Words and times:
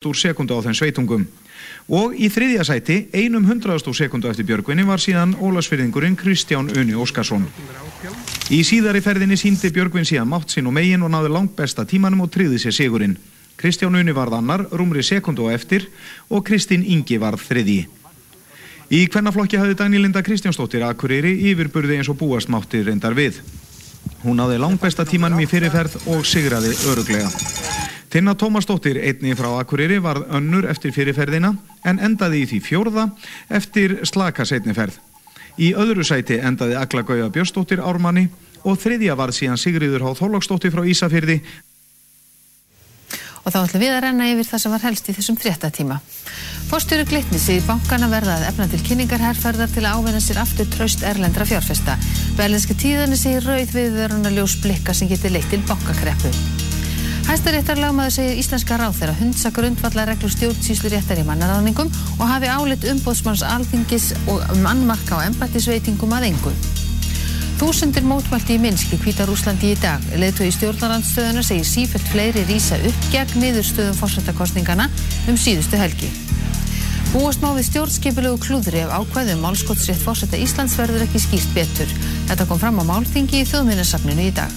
úr 0.00 0.16
sekundu 0.16 0.56
á 0.56 0.64
þeim 0.64 0.72
sveitungum. 0.72 1.24
Og 1.92 2.14
í 2.16 2.30
þriðja 2.32 2.62
sæti, 2.64 2.94
einum 3.12 3.44
hundraðast 3.44 3.84
úr 3.90 3.98
sekundu 3.98 4.30
eftir 4.30 4.46
Björgvinni 4.48 4.86
var 4.88 4.96
síðan 4.96 5.34
ólasfyrðingurinn 5.36 6.16
Kristján 6.16 6.70
Uni 6.72 6.94
Óskarsson. 6.96 7.44
Í 8.48 8.62
síðari 8.64 9.02
ferðinni 9.04 9.36
síndi 9.36 9.68
Björgvin 9.68 10.08
síðan 10.08 10.30
mátt 10.32 10.54
sinn 10.54 10.70
og 10.70 10.72
megin 10.72 11.04
og 11.04 11.12
náði 11.12 11.34
langt 11.34 11.52
besta 11.58 11.84
tímanum 11.84 12.24
og 12.24 12.30
tryggði 12.32 12.62
sér 12.62 12.76
sigurinn. 12.78 13.18
Kristján 13.60 13.98
Uni 14.00 14.14
varð 14.16 14.38
annar, 14.38 14.64
rúmri 14.72 15.04
sekundu 15.04 15.52
á 15.52 15.52
eftir 15.52 15.84
og 16.30 16.46
Kristinn 16.48 16.86
Ingi 16.88 17.20
varð 17.20 17.44
þriði. 17.50 17.82
Í 18.88 19.02
hvernaflokki 19.04 19.60
hafði 19.60 19.76
Dagnílinda 19.82 20.24
Kristjánsdóttir 20.24 20.86
Akureyri 20.88 21.34
yfirburði 21.52 22.00
eins 22.00 22.08
og 22.08 22.16
búast 22.24 22.48
mátti 22.48 22.80
reyndar 22.88 23.12
við. 23.12 23.42
Hún 24.24 24.40
náði 24.40 24.56
langt 24.64 24.80
besta 24.80 25.04
tímanum 25.04 25.44
í 25.44 25.50
fyrirferð 25.50 26.00
og 26.08 26.24
sigraði 26.24 26.72
öruglega. 26.88 27.28
Tinna 28.10 28.34
Tómasdóttir 28.34 28.98
einni 28.98 29.36
frá 29.38 29.52
Akureyri 29.60 30.00
varð 30.02 30.26
önnur 30.34 30.66
eftir 30.66 30.90
fyrirferðina 30.90 31.52
en 31.86 32.00
endaði 32.02 32.42
í 32.42 32.48
því 32.50 32.58
fjórða 32.66 33.04
eftir 33.54 34.00
slaka 34.08 34.42
setniferð. 34.42 34.96
Í 35.62 35.70
öðru 35.78 36.02
sæti 36.06 36.40
endaði 36.42 36.78
Agla 36.80 37.04
Gauja 37.06 37.28
Björnsdóttir 37.30 37.82
Ármanni 37.84 38.26
og 38.66 38.80
þriðja 38.82 39.14
varð 39.18 39.38
síðan 39.38 39.60
Sigriður 39.62 40.08
Há 40.08 40.10
Þólagsdóttir 40.18 40.74
frá 40.74 40.82
Ísafyrði. 40.90 41.38
Og 43.40 43.54
þá 43.54 43.60
ætlum 43.62 43.84
við 43.84 43.94
að 43.94 44.02
renna 44.04 44.26
yfir 44.32 44.48
það 44.48 44.62
sem 44.64 44.74
var 44.74 44.84
helst 44.88 45.06
í 45.06 45.14
þessum 45.16 45.38
fréttatíma. 45.40 46.00
Fórstjóru 46.70 47.06
Glitni 47.08 47.38
segir 47.40 47.62
bankana 47.66 48.10
verða 48.10 48.36
að 48.36 48.48
efna 48.50 48.66
til 48.70 48.82
kynningarherrferðar 48.88 49.70
til 49.74 49.84
að 49.86 49.96
ávinna 49.96 50.22
sér 50.22 50.42
aftur 50.42 50.68
traust 50.74 51.06
erlendra 51.06 51.46
fjárfesta. 51.48 51.96
Berlinski 52.38 52.76
tíðanir 52.78 53.22
segir 53.22 53.46
rauð 53.46 53.76
viðveruna 53.78 54.34
ljós 54.34 54.58
blikka 54.62 54.94
sem 54.94 55.10
getur 55.10 55.34
leitt 55.34 55.48
til 55.50 55.62
bankakreppu. 55.70 56.34
Hæstaréttarlagmaður 57.28 58.14
segir 58.14 58.38
íslenska 58.40 58.78
ráð 58.80 58.96
þeirra 59.00 59.16
hundsa 59.20 59.50
grundvallar 59.54 60.08
reglur 60.10 60.32
stjórnsýslu 60.32 60.90
réttar 60.92 61.20
í 61.20 61.24
mannaráðningum 61.28 61.90
og 62.18 62.28
hafi 62.30 62.48
álit 62.50 62.86
umbóðsmanns 62.92 63.44
alþingis 63.46 64.12
og 64.30 64.44
mannmarka 64.64 65.20
á 65.20 65.26
embættisveitingum 65.28 66.14
að 66.16 66.30
engu. 66.30 66.54
Þúsundir 67.60 68.06
mótmælti 68.08 68.56
í 68.56 68.62
Minsk 68.62 68.94
í 68.96 68.98
Kvítar 69.02 69.28
Úslandi 69.28 69.74
í 69.74 69.76
dag. 69.76 70.00
Leðtói 70.16 70.48
stjórnarandstöðuna 70.56 71.44
segir 71.44 71.68
sífælt 71.68 72.08
fleiri 72.08 72.46
rýsa 72.48 72.78
upp 72.88 73.08
gegn 73.12 73.42
niðurstöðum 73.42 73.98
fórsættakostningana 74.00 74.88
um 75.28 75.36
síðustu 75.36 75.76
helgi. 75.76 76.08
Búast 77.12 77.44
má 77.44 77.50
við 77.52 77.68
stjórnskipilegu 77.68 78.40
klúðri 78.40 78.80
ef 78.86 78.96
ákvæðum 78.96 79.44
málskottsrétt 79.44 80.00
fórsætta 80.00 80.40
Íslands 80.40 80.78
verður 80.80 81.04
ekki 81.04 81.20
skýrt 81.20 81.52
betur. 81.52 81.94
Þetta 82.30 82.46
kom 82.48 82.60
fram 82.62 82.80
á 82.80 82.84
málþingi 82.94 83.42
í 83.42 83.48
þjóðminnarsafninu 83.50 84.28
í 84.30 84.34
dag. 84.40 84.54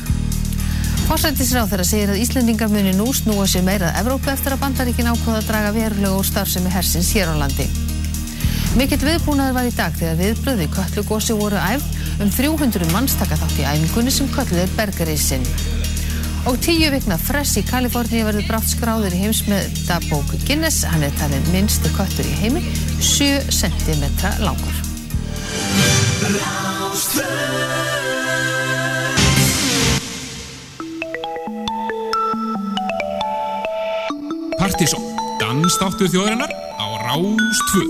Forsættisráð 1.03 1.73
þeirra 1.73 1.85
segir 1.85 2.11
að 2.13 2.21
Íslendingar 2.23 2.69
muni 2.71 2.93
nú 2.95 3.09
snúa 3.13 3.43
sér 3.49 3.65
meirað 3.67 3.97
Evrópu 3.99 4.31
eftir 4.31 4.55
að 4.55 4.61
bandaríkin 4.63 5.09
ákváða 5.11 5.41
að 5.41 5.49
draga 5.49 5.73
verulega 5.75 6.19
úr 6.19 6.27
starfsemi 6.27 6.71
hersins 6.71 7.11
hér 7.13 7.33
á 7.33 7.35
landi. 7.37 7.67
Mikill 8.79 9.03
viðbúnaður 9.03 9.57
var 9.57 9.67
í 9.69 9.73
dag 9.75 9.93
þegar 9.99 10.19
viðbröði 10.21 10.67
köllugósi 10.73 11.35
voru 11.37 11.59
æfð 11.59 12.23
um 12.23 12.31
300 12.33 12.87
mannstakka 12.95 13.37
þátt 13.37 13.59
í 13.59 13.67
æfingunni 13.67 14.13
sem 14.15 14.31
kölluður 14.33 14.71
Bergerísinn. 14.79 15.45
Og 16.49 16.57
tíu 16.63 16.89
vikna 16.91 17.15
fress 17.21 17.59
í 17.59 17.63
Kaliforníu 17.67 18.25
verður 18.27 18.47
brátt 18.49 18.71
skráður 18.71 19.13
í 19.15 19.21
heims 19.21 19.43
með 19.47 19.69
dagbóku 19.87 20.39
Guinness. 20.47 20.83
Hann 20.89 21.05
er 21.07 21.13
talin 21.19 21.45
minnstu 21.53 21.91
köttur 21.95 22.27
í 22.27 22.33
heimi, 22.41 22.63
7 22.99 23.45
cm 23.53 24.03
langur. 24.43 24.81
Partíson, 34.63 35.03
dansdáttur 35.43 36.07
þjóðarinnar 36.07 36.47
á 36.79 36.85
Rástfö. 37.03 37.83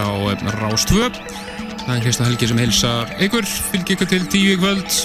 Á 0.00 0.10
eh, 0.32 0.44
Rástvö. 0.60 1.10
Það 1.86 1.92
er 1.94 2.02
Kristján 2.04 2.28
Helgi 2.28 2.48
sem 2.50 2.60
heilsar 2.60 3.12
ykkur, 3.26 3.46
fylgir 3.46 3.96
ykkur 3.96 4.10
til 4.10 4.26
tíu 4.32 4.58
kvöld. 4.60 4.98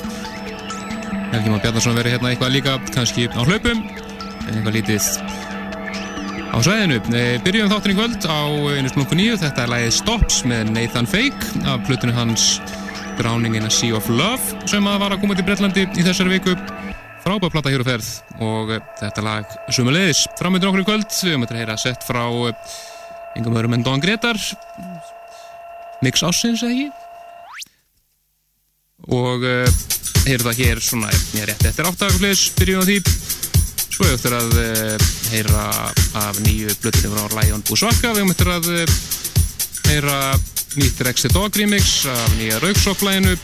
Helgi 1.31 1.53
Már 1.53 1.61
Bjarnarsson 1.63 1.97
verið 1.99 2.17
hérna 2.17 2.31
eitthvað 2.31 2.55
líka, 2.55 2.75
kannski 2.91 3.29
á 3.31 3.41
hlaupum, 3.41 3.85
en 4.47 4.51
eitthvað 4.51 4.77
lítið 4.79 5.09
á 6.51 6.57
svæðinu. 6.59 7.01
Eh, 7.15 7.37
byrjum 7.45 7.71
þáttin 7.71 7.95
í 7.95 7.97
kvöld 7.99 8.27
á 8.27 8.41
einu 8.75 8.91
splunku 8.91 9.17
nýju, 9.19 9.39
þetta 9.45 9.65
er 9.65 9.73
lægið 9.75 9.97
Stops 10.01 10.43
með 10.43 10.73
Nathan 10.75 11.09
Fake 11.09 11.67
af 11.69 11.85
plötunum 11.87 12.17
hans 12.17 12.59
Drowning 13.21 13.55
in 13.55 13.65
a 13.65 13.69
Sea 13.69 13.95
of 13.95 14.07
Love 14.09 14.67
sem 14.69 14.87
að 14.87 15.03
var 15.03 15.13
að 15.13 15.21
koma 15.21 15.35
til 15.37 15.45
Breitlandi 15.45 15.83
í 15.85 16.05
þessari 16.05 16.39
viku 16.39 16.55
frábæð 17.21 17.51
platta 17.53 17.71
hér 17.73 17.83
og 17.83 17.89
ferð 17.89 18.07
og 18.41 18.71
uh, 18.73 18.79
þetta 18.97 19.25
lag 19.25 19.51
sumulegis 19.73 20.23
framöndur 20.39 20.71
okkur 20.71 20.83
í 20.83 20.87
kvöld 20.87 21.09
við 21.11 21.35
höfum 21.35 21.45
þetta 21.45 21.55
að 21.55 21.61
heyra 21.61 21.75
sett 21.81 22.07
frá 22.07 22.23
yngum 23.37 23.57
öðrum 23.59 23.77
en 23.77 23.85
Don 23.85 24.01
Gretar 24.03 24.39
Mix 26.01 26.23
Ássins 26.25 26.63
eða 26.65 26.73
ekki? 26.73 26.89
Og 29.11 29.45
uh, 29.45 29.81
heyra 30.27 30.47
það 30.49 30.61
hér 30.61 30.83
svona 30.85 31.09
ég 31.11 31.43
er 31.43 31.51
rétt 31.51 31.67
eftir 31.71 31.89
áttagaflis 31.89 32.47
byrjun 32.59 32.83
á 32.83 32.89
því. 32.89 32.97
Svo 33.91 34.07
ég 34.07 34.15
eftir 34.17 34.33
að 34.37 34.53
heyra 35.31 35.65
af 36.21 36.39
nýju 36.45 36.73
blötunum 36.81 37.17
frá 37.17 37.41
Lion 37.41 37.63
Busvaka 37.67 38.13
við 38.15 38.31
eftir 38.33 38.53
að 38.53 38.69
heyra 39.91 40.19
nýtt 40.79 41.01
Rexy 41.03 41.31
Dog 41.33 41.57
remix 41.59 42.05
af 42.07 42.37
nýja 42.37 42.61
Rauksóklæginu 42.63 43.35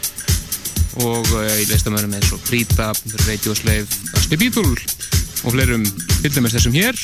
og 1.06 1.28
eh, 1.44 1.62
í 1.62 1.66
leistamöðunum 1.70 2.16
eins 2.18 2.32
og 2.34 2.42
Brita, 2.48 2.92
Radioslave, 3.28 3.88
Asli 4.18 4.40
Beatle 4.40 4.64
og 5.44 5.54
fleirum. 5.54 5.84
Fylgdamist 6.22 6.58
þessum 6.58 6.78
hér. 6.78 6.98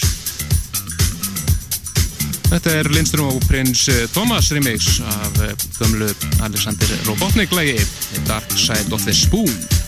Þetta 2.54 2.74
er 2.78 2.88
Lindström 2.94 3.32
og 3.32 3.46
prins 3.50 3.88
eh, 3.90 4.04
Thomas 4.14 4.52
remix 4.54 5.00
af 5.02 5.40
eh, 5.42 5.56
gömlu 5.80 6.12
Alexander 6.46 6.92
Robotnik 7.08 7.56
lægi 7.58 7.80
Dark 8.28 8.54
Side 8.54 8.94
of 8.94 9.02
the 9.02 9.14
Spoon. 9.14 9.83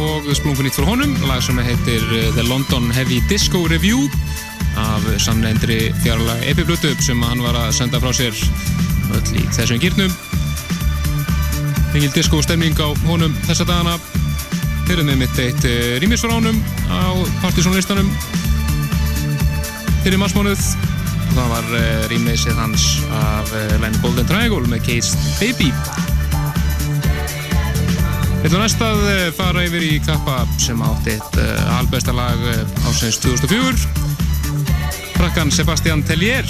Og 0.00 0.26
splungun 0.34 0.66
nýtt 0.66 0.76
frá 0.78 0.86
honum, 0.88 1.12
lag 1.28 1.42
sem 1.44 1.58
heitir 1.62 2.02
eh, 2.16 2.30
The 2.34 2.42
London 2.46 2.90
Heavy 2.94 3.20
Disco 3.30 3.64
Review 3.70 4.08
af 4.80 5.04
samnefndri 5.22 5.92
fjarlag 6.02 6.42
Epiblötu 6.50 6.90
sem 7.04 7.20
hann 7.22 7.42
var 7.42 7.54
að 7.58 7.74
senda 7.76 8.00
frá 8.02 8.10
sér 8.16 8.34
öll 9.14 9.36
í 9.38 9.44
þessum 9.54 9.78
gýrnum. 9.82 10.14
Engil 11.94 12.10
disco 12.14 12.40
stemning 12.42 12.74
á 12.82 12.90
honum 13.06 13.36
þessa 13.46 13.66
dagana. 13.68 13.98
Þeir 14.86 14.96
eru 14.96 15.06
með 15.10 15.20
mitt 15.22 15.42
eitt 15.42 15.68
rýmis 16.02 16.24
frá 16.24 16.34
honum 16.34 16.58
á 16.90 17.14
partysónlistanum 17.44 18.10
fyrir 20.02 20.18
marsmánuð. 20.22 20.66
Það 21.34 21.54
var 21.54 21.70
rýmisið 22.10 22.58
hans 22.58 22.90
af 23.20 23.54
Line 23.78 24.02
Golden 24.02 24.26
Triangle 24.30 24.66
með 24.70 24.84
Caged 24.90 25.30
Baby. 25.38 25.70
Við 28.44 28.50
ætlum 28.50 28.60
næst 28.60 28.82
að 28.84 29.02
eh, 29.08 29.28
fara 29.32 29.62
yfir 29.64 29.84
í 29.86 29.94
kappa 30.04 30.42
sem 30.60 30.82
átti 30.84 31.14
eitt 31.14 31.36
uh, 31.40 31.78
albesta 31.78 32.12
lag 32.12 32.42
uh, 32.44 32.58
ásins 32.90 33.16
2004 33.24 33.72
Frakkan 35.14 35.48
Sebastian 35.48 36.02
Tellier 36.04 36.44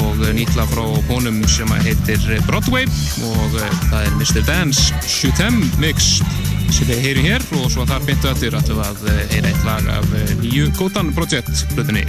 og 0.00 0.18
nýtla 0.34 0.66
frá 0.72 0.82
honum 1.06 1.38
sem 1.46 1.70
heitir 1.86 2.26
Broadway 2.48 2.90
og 3.22 3.54
það 3.86 4.00
er 4.00 4.18
Mr. 4.18 4.42
Dance 4.50 4.90
Shoot'em 5.06 5.62
Mix 5.78 6.16
sem 6.74 6.90
við 6.90 7.06
heyrum 7.06 7.30
hér 7.30 7.46
og 7.60 7.70
svo 7.70 7.86
þar 7.86 8.10
byndu 8.10 8.34
öttur 8.34 8.58
ætlum 8.58 8.82
við 8.82 8.90
að 8.90 9.30
heyra 9.36 9.54
eitt 9.54 9.64
lag 9.70 9.94
af 9.94 10.12
nýju 10.42 10.72
Gótan 10.74 11.14
Project 11.14 11.68
hlutinni 11.76 12.02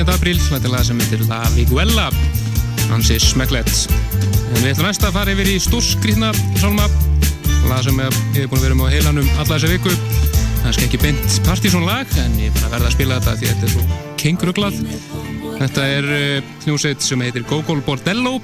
9. 0.00 0.14
apríl 0.16 0.38
hlættilega 0.40 0.80
sem 0.86 1.00
heitir 1.02 1.20
La 1.28 1.42
Viguella 1.52 2.06
hansi 2.88 3.18
smeglet 3.20 3.68
en 3.68 4.62
við 4.62 4.70
ætlum 4.70 4.86
næst 4.86 5.04
að 5.04 5.12
fara 5.18 5.34
yfir 5.34 5.50
í 5.50 5.56
stúrskrýtna 5.60 6.30
solma 6.56 6.86
lag 7.68 7.82
sem 7.84 8.00
hefur 8.00 8.48
búin 8.48 8.62
að 8.62 8.64
vera 8.64 8.78
með 8.78 8.88
á 8.88 8.94
heilanum 8.94 9.28
alla 9.34 9.58
þessu 9.58 9.74
viku. 9.74 9.92
Kannski 10.62 10.86
ekki 10.88 11.02
beint 11.02 11.36
partysón 11.44 11.84
lag 11.84 12.16
en 12.22 12.40
ég 12.40 12.48
er 12.48 12.56
bara 12.56 12.70
að 12.70 12.74
verða 12.78 12.88
að 12.88 12.96
spila 12.96 13.20
þetta 13.20 13.36
því 13.36 13.52
þetta 13.52 13.68
er 13.68 13.74
svo 13.74 14.00
kenguruglað 14.22 14.80
þetta 15.60 15.86
er 15.98 16.10
eh, 16.16 16.50
knjúsett 16.64 17.04
sem 17.04 17.26
heitir 17.26 17.44
Gogol 17.52 17.84
Bordello 17.84 18.38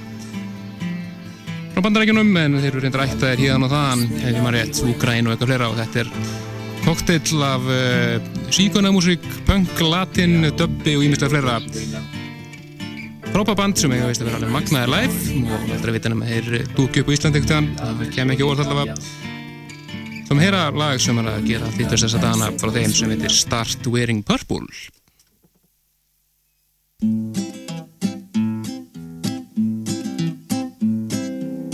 frá 1.72 1.80
bandarækjunum 1.80 2.40
en 2.42 2.60
þeir 2.60 2.72
eru 2.74 2.84
reynda 2.84 3.00
rætt 3.00 3.16
að 3.16 3.24
það 3.24 3.32
er 3.32 3.44
híðan 3.46 3.64
og 3.64 3.72
þann 3.72 4.08
hefur 4.26 4.42
maður 4.44 4.58
rétt 4.60 4.84
úr 4.84 4.96
græn 5.00 5.24
og 5.24 5.32
eitthvað 5.32 5.54
flera 5.54 5.72
og 5.72 5.80
þetta 5.80 6.04
er 6.04 6.16
koktill 6.84 7.46
af 7.48 7.70
eh, 7.72 8.34
síkunamúsík, 8.54 9.24
punk, 9.46 9.80
latin, 9.80 10.50
dubbi 10.56 10.96
og 10.98 11.06
ímislega 11.06 11.32
fleira. 11.32 11.61
Frábærband 13.32 13.76
sem 13.76 13.92
ég 13.92 14.04
veist 14.06 14.22
að 14.22 14.30
vera 14.30 14.38
alveg 14.40 14.52
magnaðir 14.54 14.92
live. 14.92 15.38
Og 15.44 15.64
heldur 15.68 15.90
að 15.92 15.96
vita 15.98 16.12
að 16.12 16.26
þeir 16.30 16.68
dúki 16.76 17.02
upp 17.02 17.11
á 17.11 17.14
Íslandi 17.16 17.42
ekkert 17.42 17.80
það 17.80 18.04
kem 18.14 18.32
ekki 18.32 18.46
óvart 18.46 18.62
allavega. 18.64 18.96
Svo 20.26 20.35
með 20.35 20.46
heyra 20.48 20.62
lag 20.74 21.02
sem 21.02 21.18
er 21.22 21.30
að 21.30 21.48
gera 21.50 21.72
þýttast 21.76 22.06
þessa 22.06 22.22
dana 22.22 22.52
frá 22.59 22.72
þeim 22.74 22.94
sem 22.96 23.12
heitir 23.14 23.35
Start 23.35 23.87
Wearing 23.87 24.24
Purple. 24.26 24.66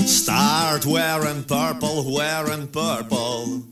Start 0.04 0.84
wearing 0.84 1.44
purple, 1.44 2.12
wearing 2.12 2.66
purple. 2.66 3.71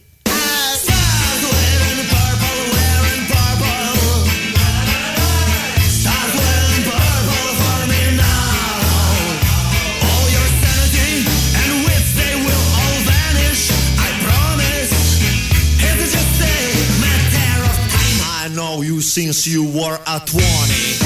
Know 18.75 18.81
you 18.81 19.01
since 19.01 19.47
you 19.47 19.63
were 19.63 19.97
a 20.07 20.19
20. 20.25 21.00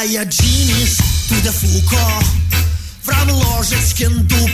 Diogenes 0.00 0.96
to 1.28 1.34
the 1.42 1.52
Foucault. 1.52 2.24
From 3.02 3.28
Ложечкин 3.28 4.26
до 4.26 4.46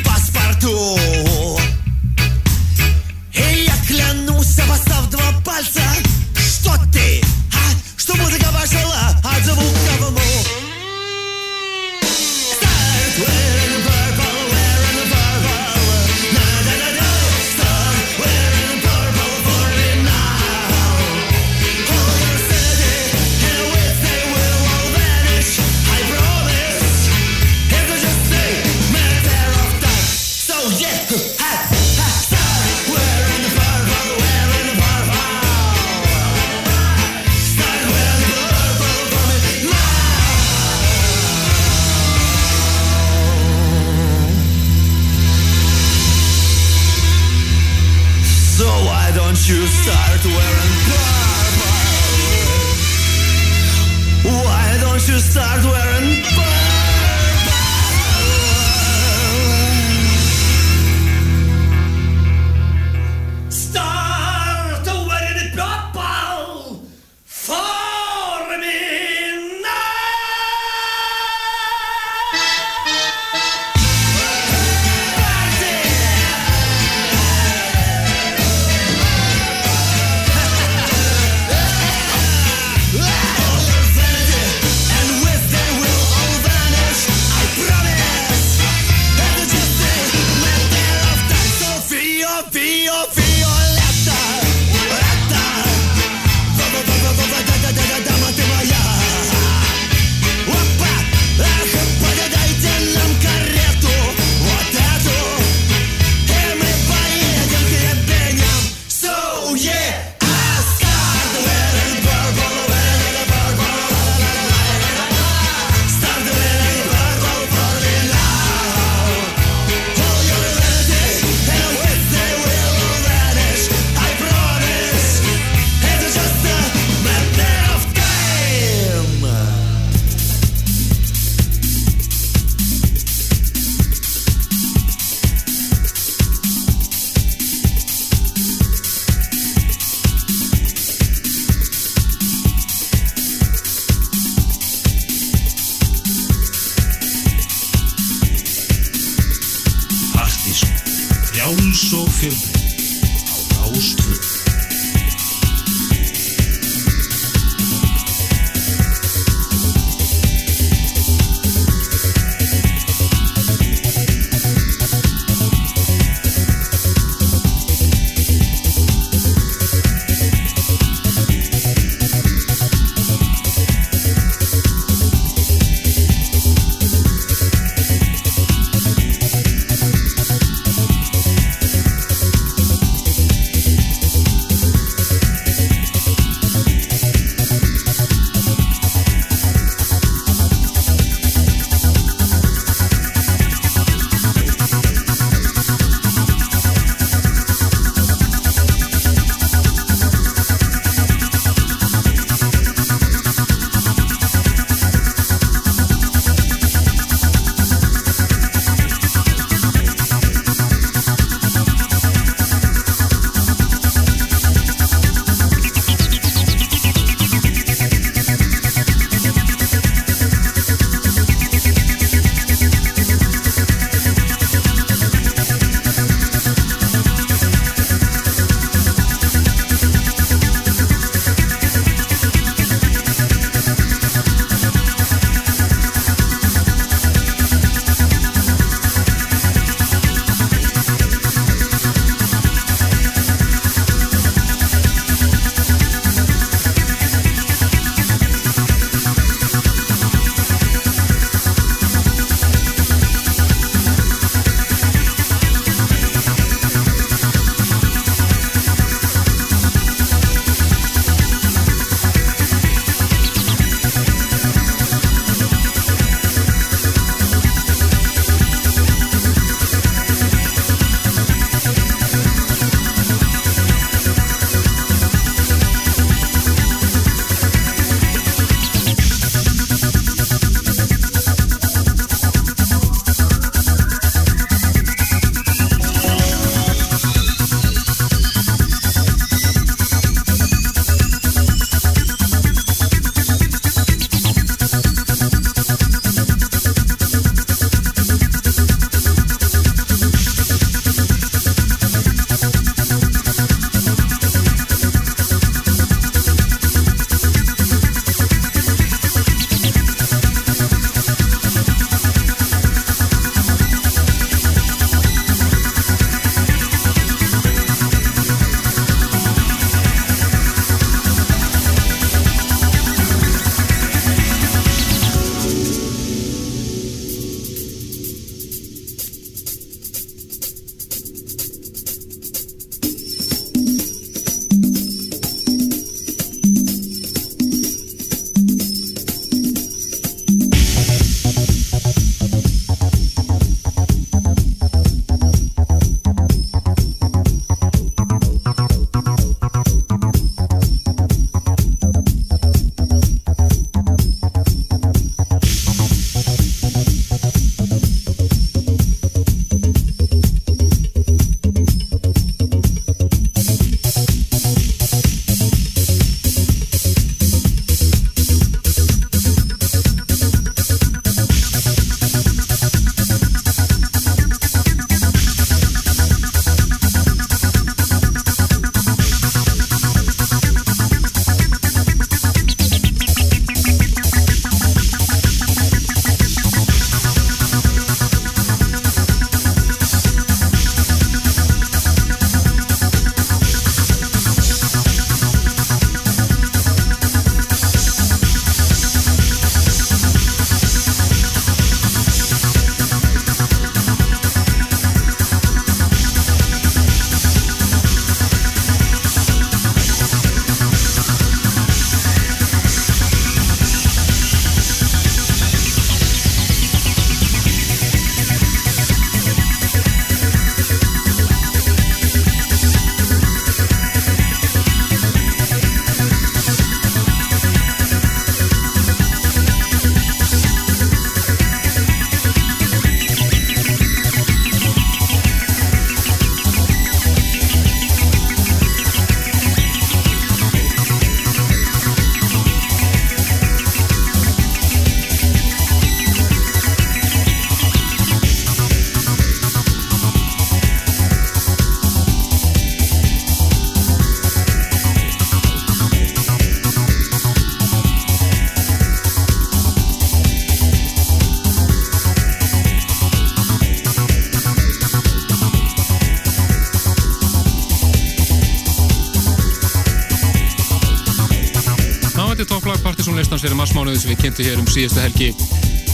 16. 473.28 473.58
marsmánuði 473.60 473.98
um 473.98 474.00
sem 474.00 474.12
við 474.13 474.21
kynntum 474.21 474.46
hér 474.48 474.60
um 474.62 474.67
síðustu 474.71 475.02
helgi. 475.04 475.25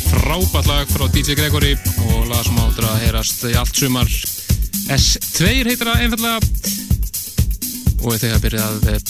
Frábært 0.05 0.67
lag 0.69 0.91
frá 0.91 1.07
DJ 1.09 1.33
Gregory 1.39 1.71
og 2.05 2.27
lag 2.29 2.43
sem 2.45 2.59
áttur 2.61 2.85
að 2.85 2.99
heyrast 3.01 3.41
í 3.49 3.55
allt 3.57 3.73
sumar. 3.73 4.11
S2 4.93 5.49
heitir 5.65 5.89
það 5.89 6.03
einfallega 6.03 6.37
og 8.03 8.19
þegar 8.21 8.43
byrjaði 8.43 8.77
að 8.77 8.87
eh, 8.93 9.01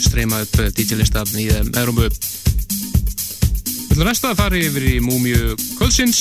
streyma 0.00 0.40
upp 0.46 0.56
eh, 0.62 0.72
DJ-listan 0.72 1.36
í 1.36 1.48
eh, 1.52 1.60
Európu 1.82 2.08
Við 2.08 3.92
höllum 3.92 4.08
resta 4.08 4.32
að 4.32 4.40
fara 4.40 4.56
yfir 4.64 4.86
í 4.94 4.96
Múmiu 5.04 5.56
Kvöldsins. 5.76 6.20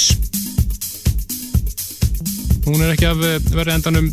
Hún 2.68 2.84
er 2.84 2.98
ekki 2.98 3.08
af 3.08 3.22
verið 3.54 3.78
endanum. 3.78 4.12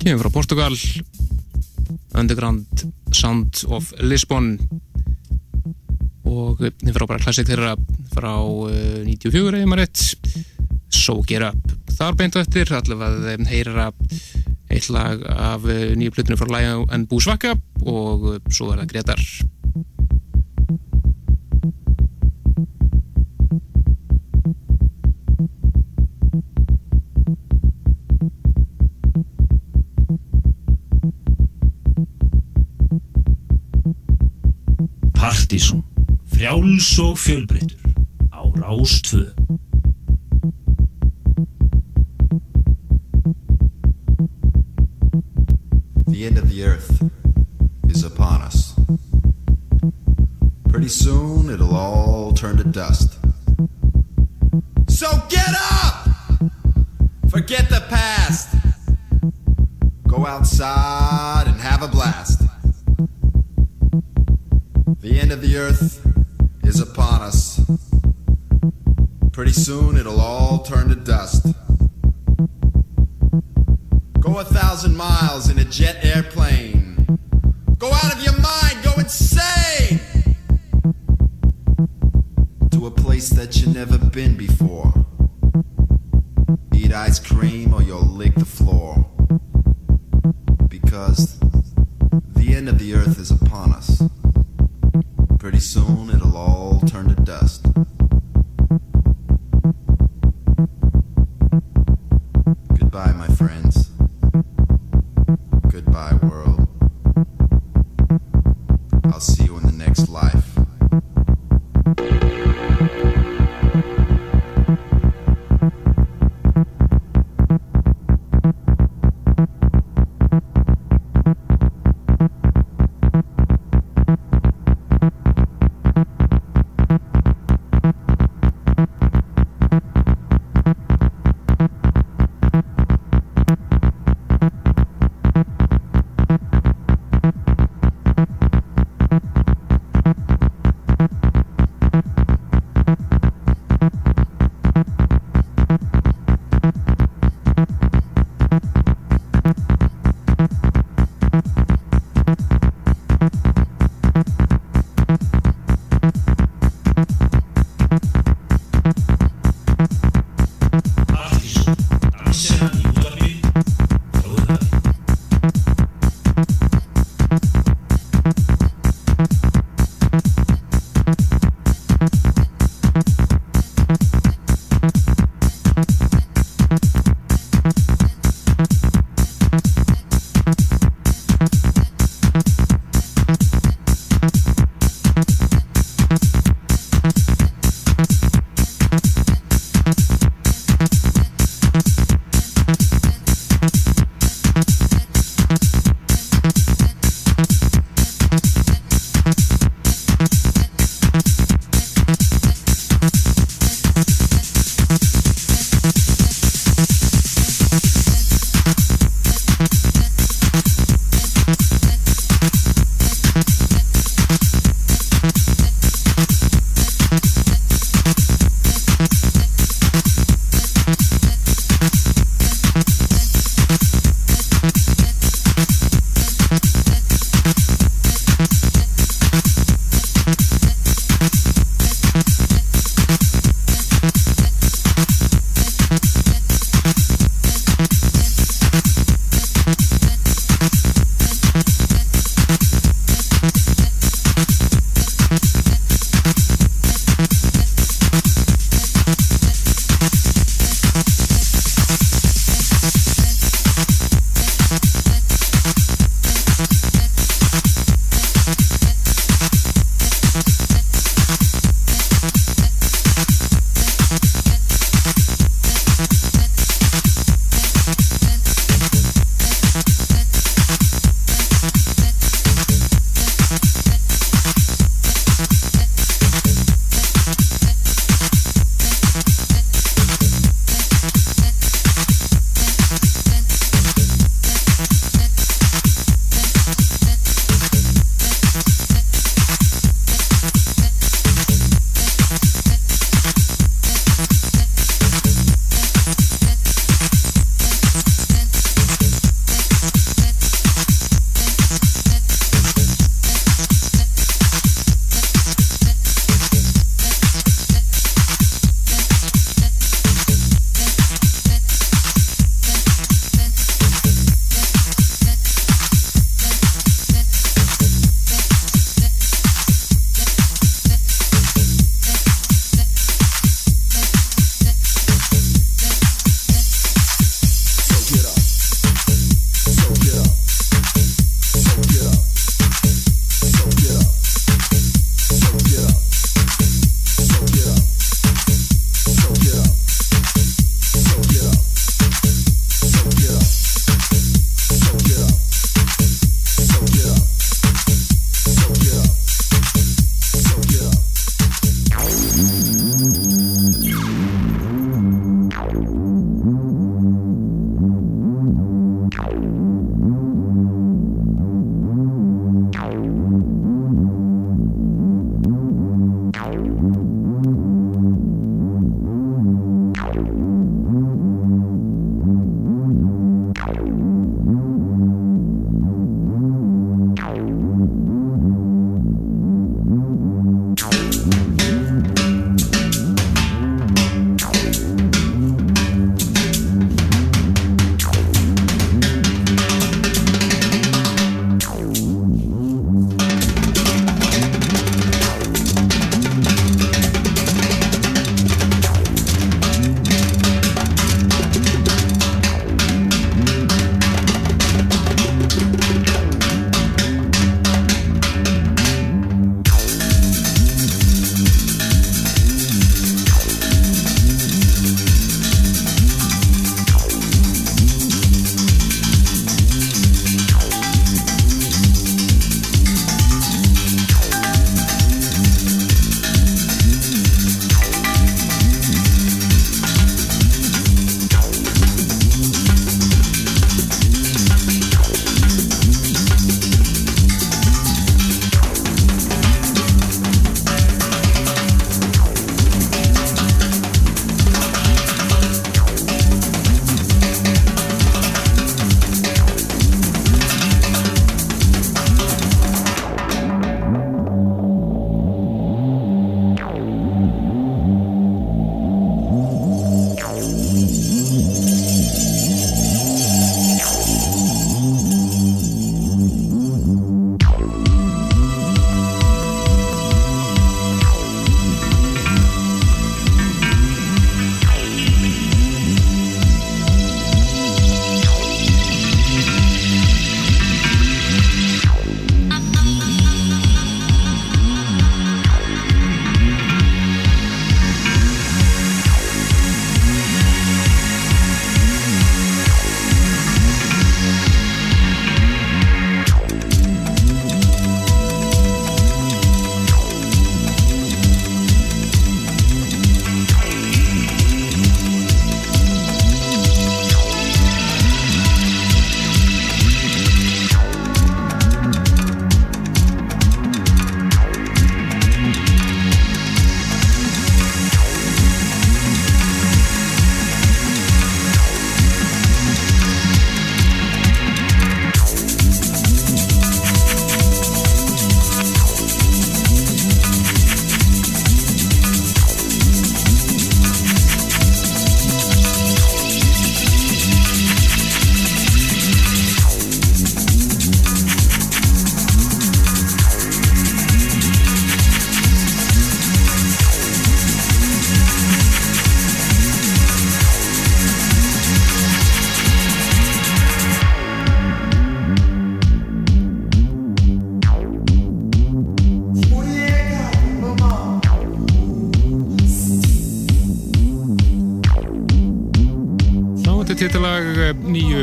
Kemur 0.00 0.24
frá 0.24 0.34
Portugal 0.40 0.74
Underground. 2.18 2.90
Sound 3.20 3.64
of 3.68 3.90
Lisbon. 4.00 4.54
Og 6.30 6.60
þið 6.60 6.94
frábæra 6.94 7.20
klassik 7.20 7.48
þeirra 7.50 7.74
frá 8.14 8.32
uh, 8.38 9.02
94 9.04 9.60
eða 9.60 9.68
maður 9.68 9.82
rétt. 9.84 10.04
So 10.90 11.18
Get 11.28 11.44
Up. 11.44 11.74
Þar 11.98 12.16
beintu 12.16 12.40
eftir 12.40 12.70
allavega 12.72 13.34
að 13.34 13.46
heyra 13.50 13.90
eitt 14.70 14.88
lag 14.94 15.24
af 15.28 15.66
uh, 15.68 15.90
nýju 15.98 16.16
plutinu 16.16 16.38
frá 16.40 16.48
Lion 16.54 16.86
and 16.94 17.10
Búsvaka 17.10 17.56
og 17.84 18.28
uh, 18.36 18.38
svo 18.48 18.72
er 18.72 18.84
það 18.84 18.92
Gretar 18.94 19.24
Frjáls 35.20 36.98
og 36.98 37.18
á. 37.18 38.40
The 46.08 46.26
end 46.26 46.38
of 46.38 46.48
the 46.48 46.64
earth 46.64 47.02
is 47.90 48.02
upon 48.04 48.40
us. 48.40 48.74
Pretty 50.70 50.88
soon 50.88 51.50
it'll 51.50 51.76
all 51.76 52.32
turn 52.32 52.56
to 52.56 52.64
dust. 52.64 53.18
So 54.88 55.06
get 55.28 55.54
up! 55.72 56.08
Forget 57.28 57.68
the 57.68 57.82
past. 57.90 58.48
Go 60.08 60.26
outside 60.26 61.46
and 61.46 61.60
have 61.60 61.82
a 61.82 61.88
blast. 61.88 62.49
The 65.00 65.18
end 65.18 65.32
of 65.32 65.40
the 65.40 65.56
earth 65.56 66.06
is 66.62 66.78
upon 66.78 67.22
us. 67.22 67.58
Pretty 69.32 69.52
soon 69.52 69.96
it'll 69.96 70.20
all 70.20 70.58
turn 70.58 70.90
to 70.90 70.94
dust. 70.94 71.46
Go 74.20 74.38
a 74.38 74.44
thousand 74.44 74.98
miles 74.98 75.48
in 75.48 75.58
a 75.58 75.64
jet 75.64 76.04
airplane. 76.04 77.18
Go 77.78 77.90
out 77.90 78.14
of 78.14 78.22
your 78.22 78.34
mind, 78.34 78.84
go 78.84 78.92
insane! 78.98 80.00
To 82.72 82.86
a 82.86 82.90
place 82.90 83.30
that 83.30 83.56
you've 83.56 83.74
never 83.74 83.96
been 83.96 84.36
before. 84.36 84.92
Eat 86.74 86.92
ice 86.92 87.18
cream 87.18 87.72
or 87.72 87.82
you'll 87.82 88.02
lick 88.02 88.34
the 88.34 88.44
floor. 88.44 89.06
Because 90.68 91.40
the 92.36 92.54
end 92.54 92.68
of 92.68 92.78
the 92.78 92.92
earth 92.92 93.18
is 93.18 93.30
upon 93.30 93.72
us. 93.72 94.02
Pretty 95.40 95.58
soon 95.58 96.10
it'll 96.10 96.36
all 96.36 96.80
turn 96.86 97.08
to 97.08 97.14
dust. 97.14 97.64
Goodbye, 102.78 103.12
my 103.12 103.26
friends. 103.28 103.90
Goodbye, 105.70 106.18
world. 106.22 106.68
I'll 109.04 109.18
see 109.18 109.44
you 109.44 109.56
in 109.56 109.62
the 109.62 109.72
next 109.72 110.10
life. 110.10 110.39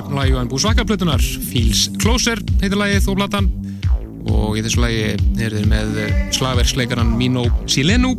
Nýju 0.07 0.19
lagi 0.19 0.33
og 0.35 0.49
Búsvaka-plötunar 0.51 1.21
Feels 1.21 1.89
Closer 1.99 2.39
heitir 2.61 2.77
lagið 2.79 3.09
og 3.11 3.17
platan. 3.19 3.49
Og 4.27 4.57
í 4.57 4.63
þessu 4.63 4.79
lagi 4.79 5.01
er 5.13 5.21
þeir 5.35 5.67
með 5.67 5.99
eh, 6.03 6.15
slagverksleikaran 6.35 7.13
Mino 7.17 7.45
Silenu. 7.67 8.13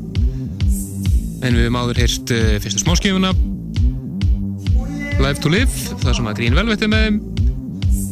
En 1.43 1.55
við 1.55 1.69
höfum 1.69 1.79
áður 1.79 2.01
heyrt 2.03 2.33
uh, 2.35 2.57
fyrstu 2.59 2.83
smáskifuna 2.83 3.31
Live 5.23 5.39
to 5.39 5.53
Live 5.53 5.71
það 6.03 6.17
sem 6.19 6.27
að 6.27 6.41
Green 6.41 6.57
Velvet 6.59 6.83
er 6.83 6.91
með 6.91 7.05
þeim. 7.07 7.19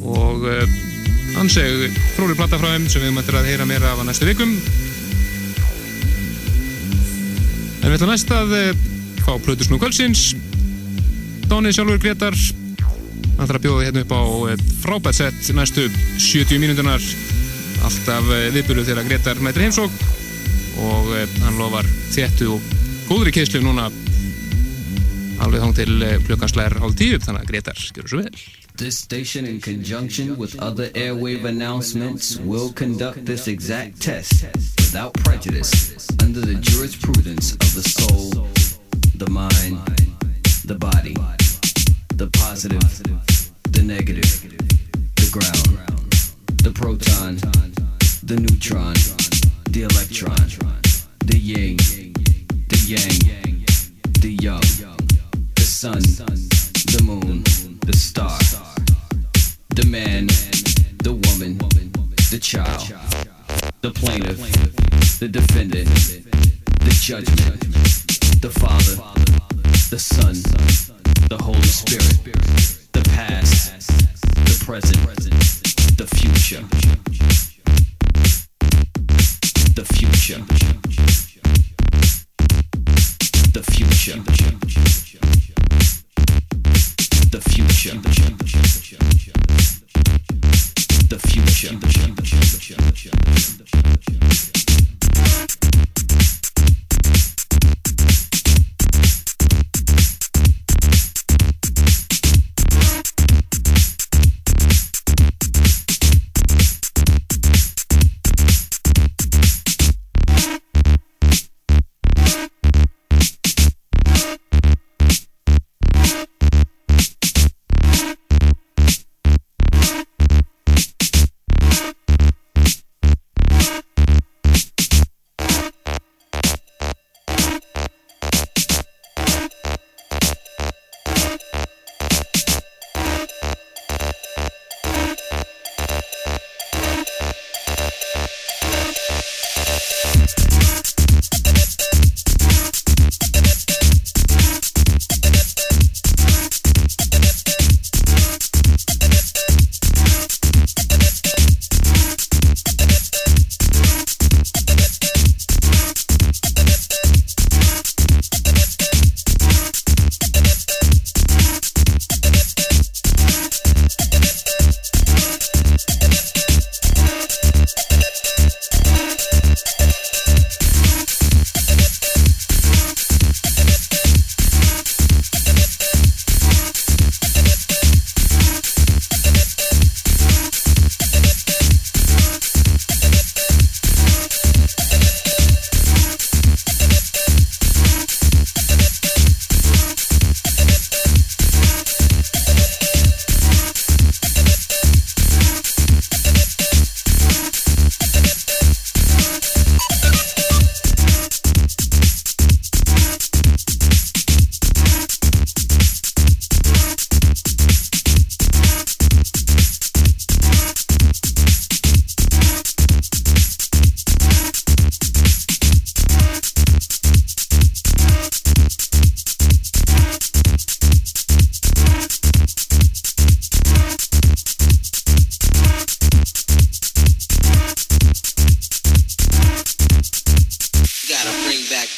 Og 0.06 0.46
uh, 0.46 0.76
anseg 1.42 1.96
fróli 2.16 2.36
platta 2.38 2.60
frá 2.60 2.70
þeim 2.76 2.86
sem 2.92 3.02
við 3.02 3.18
eftir 3.24 3.40
að 3.40 3.50
heyra 3.50 3.66
meira 3.68 3.92
af 3.92 4.04
að 4.04 4.12
næstu 4.12 4.28
vikum. 4.30 4.52
En 7.82 7.90
við 7.90 7.98
ætlum 7.98 8.14
næst 8.14 8.30
að 8.34 8.54
fá 9.26 9.34
Plutusnú 9.42 9.80
Kvölsins 9.82 10.30
Dóni 11.50 11.74
sjálfur 11.74 12.00
Gretar 12.02 12.34
hann 13.36 13.48
þarf 13.48 13.58
að 13.58 13.64
bjóða 13.66 13.86
hérna 13.86 14.02
upp 14.04 14.14
á 14.16 14.22
uh, 14.24 14.66
frábært 14.82 15.18
sett 15.18 15.48
næstu 15.56 15.86
70 16.22 16.60
mínútunar 16.62 17.04
alltaf 17.86 18.30
uh, 18.32 18.48
viðbúlu 18.54 18.84
þegar 18.86 19.08
Gretar 19.08 19.40
mætir 19.44 19.66
heimsók 19.66 19.92
og 20.82 21.10
uh, 21.12 21.24
hann 21.44 21.60
lofar 21.60 21.88
þéttu 22.14 22.54
og 22.56 22.74
góðri 23.10 23.34
keislu 23.36 23.62
núna. 23.64 23.90
Alveg 25.44 25.60
þóng 25.60 25.74
til 25.76 25.96
klukkanslegar 26.24 26.78
hálf 26.80 26.96
tíu 26.96 27.18
þannig 27.20 27.42
að 27.44 27.50
Gretar 27.50 27.82
gjör 27.92 28.08
svo 28.08 28.22
vel. 28.24 28.46
This 28.76 28.98
station, 28.98 29.46
in 29.46 29.60
conjunction 29.60 30.36
with 30.36 30.58
other 30.60 30.88
airwave 30.94 31.44
announcements, 31.44 32.36
will 32.40 32.72
conduct 32.72 33.24
this 33.24 33.48
exact 33.48 34.00
test 34.02 34.44
without 34.80 35.14
prejudice 35.24 36.08
under 36.22 36.40
the 36.40 36.56
jurisprudence 36.60 37.52
of 37.52 37.74
the 37.74 37.82
soul, 37.82 38.48
the 39.14 39.30
mind, 39.30 39.80
the 40.66 40.74
body, 40.74 41.16
the 42.16 42.28
positive, 42.28 42.80
the 43.72 43.82
negative, 43.82 44.24
the 45.16 45.28
ground, 45.30 46.08
the 46.62 46.70
proton, 46.70 47.36
the 48.22 48.40
neutron, 48.40 48.94
the 49.70 49.82
electron, 49.82 50.34
the 51.26 51.36
yin, 51.36 51.76
the 52.68 52.80
yang, 52.88 53.66
the 54.20 54.32
young, 54.42 54.62
the 55.56 55.62
sun, 55.62 56.00
the 56.00 57.02
moon, 57.04 57.44
the 57.84 57.92
star, 57.92 58.38
the 59.74 59.84
man, 59.84 60.26
the 61.04 61.12
woman, 61.12 61.58
the 62.30 62.38
child, 62.40 62.80
the 63.82 63.90
plaintiff, 63.90 64.38
the 65.18 65.28
defendant, 65.28 65.88
the 66.80 66.98
judgment, 66.98 67.60
the 68.40 68.48
father, 68.48 69.02
the 69.90 69.98
son, 69.98 70.95
the 71.28 71.36
Holy 71.42 71.60
Spirit, 71.62 72.04
the 72.92 73.02
past, 73.10 73.88
the 74.44 74.64
present, 74.64 74.96
the 75.96 76.06
future, 76.16 76.62
the 79.74 79.84
future, 79.84 80.42
the 83.52 83.62
future, 83.62 84.20
the 87.30 87.40
future, 87.40 88.15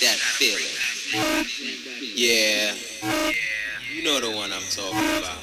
that 0.01 0.19
feeling. 0.19 0.65
Yeah. 2.15 2.75
You 3.95 4.05
know 4.05 4.21
the 4.21 4.31
one 4.37 4.53
I'm 4.53 4.63
talking 4.71 4.99
about. 5.19 5.39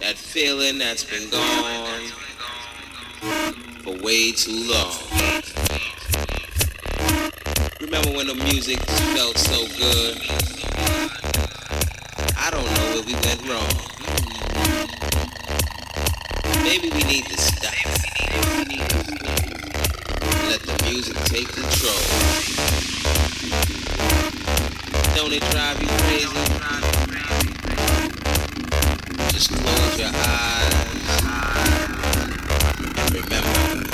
That 0.00 0.16
feeling 0.16 0.78
that's 0.78 1.04
been 1.04 1.30
gone 1.30 2.10
for 3.82 3.96
way 4.04 4.32
too 4.32 4.68
long. 4.70 4.92
Remember 7.80 8.10
when 8.10 8.26
the 8.26 8.34
music 8.34 8.78
felt 9.16 9.38
so 9.38 9.66
good? 9.78 10.20
I 12.36 12.50
don't 12.50 12.64
know 12.64 12.86
where 12.92 13.02
we 13.02 13.14
went 13.14 13.42
wrong. 13.48 13.72
Maybe 16.62 16.90
we 16.90 17.02
need 17.04 17.24
to 17.26 17.36
music 20.92 21.16
take 21.24 21.48
control. 21.48 21.94
Don't 25.16 25.32
it 25.32 25.40
drive 25.50 25.80
you 25.80 25.88
crazy? 26.04 26.28
Just 29.32 29.48
close 29.54 29.98
your 29.98 30.10
eyes 30.12 30.74
and 32.84 33.14
remember. 33.14 33.88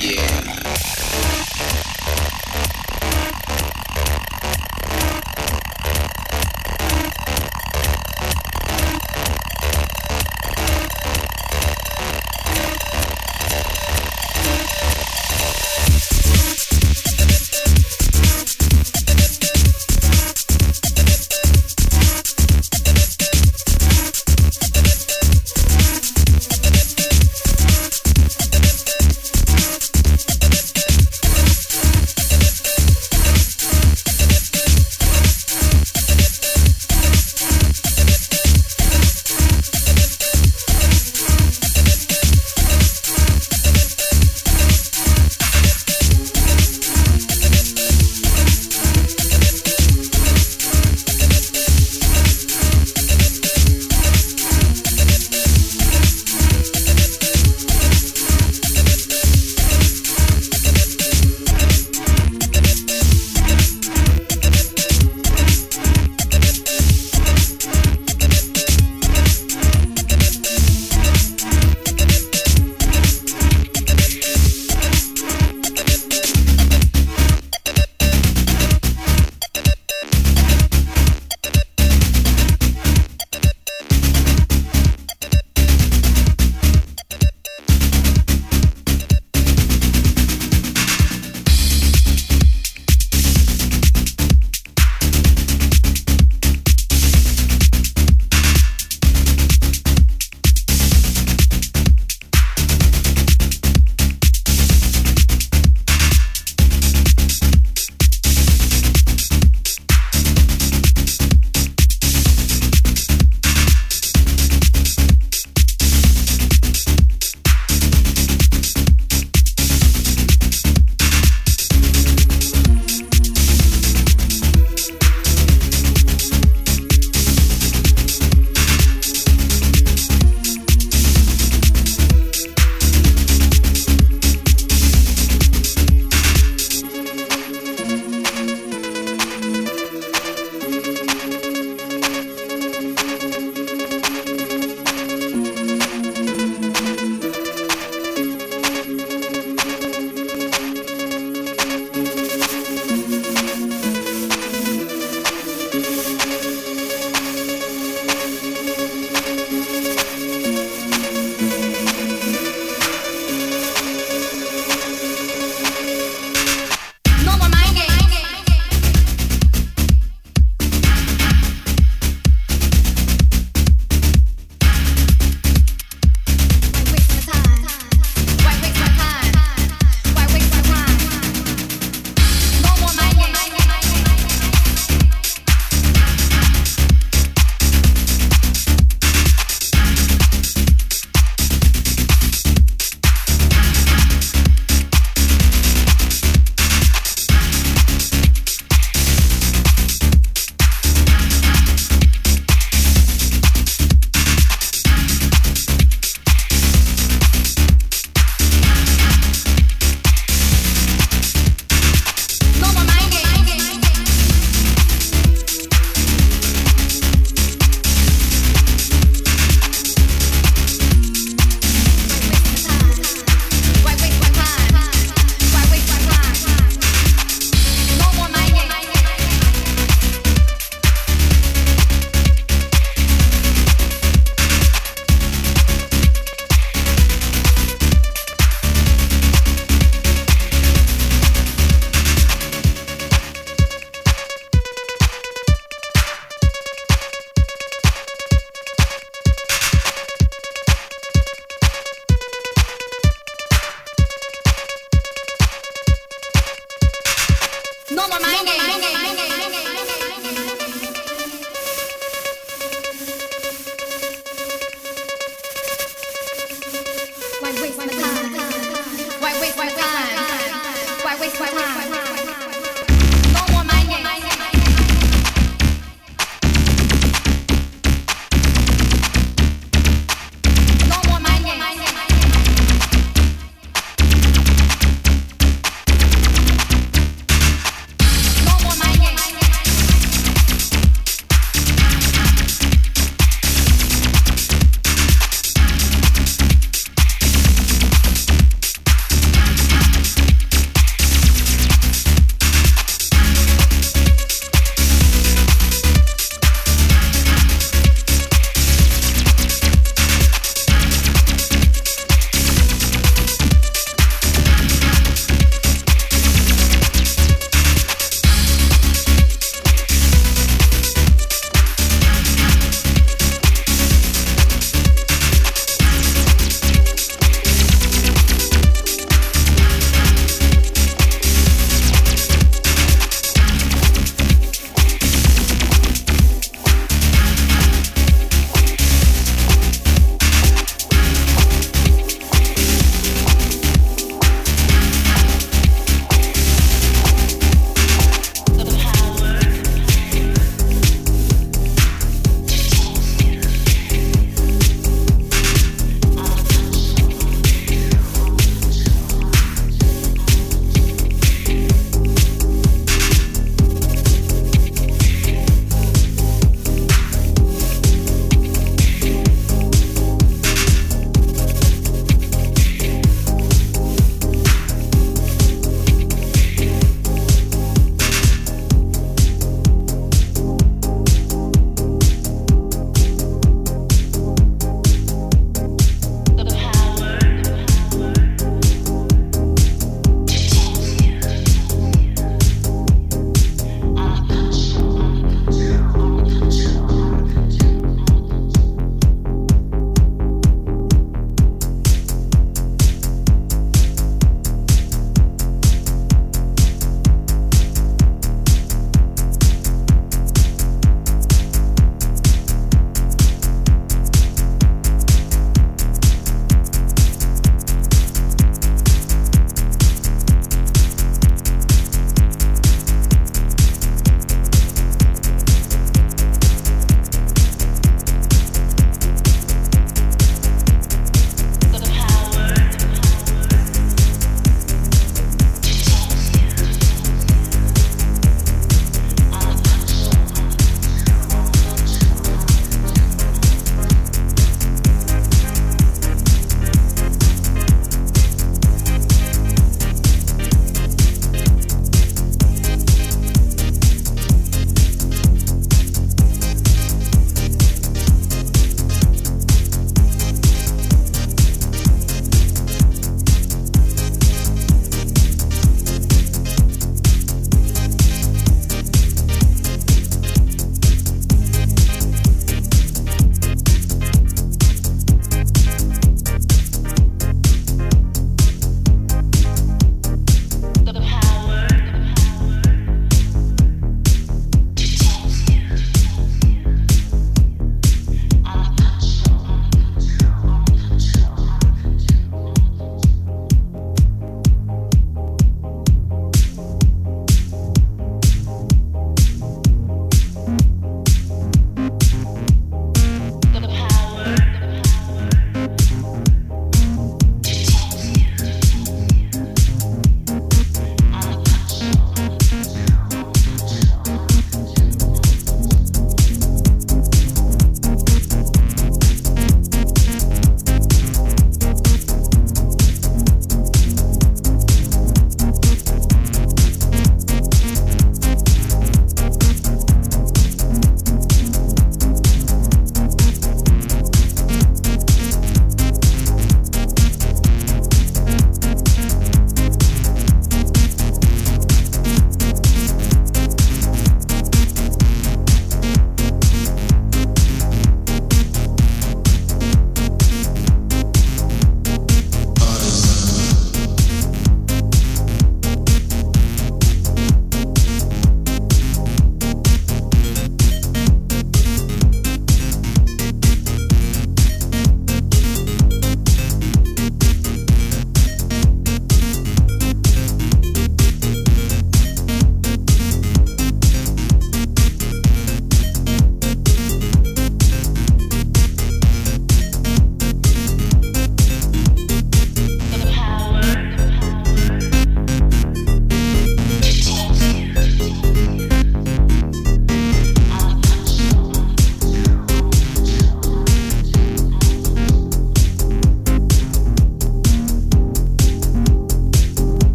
Yeah. 0.00 0.41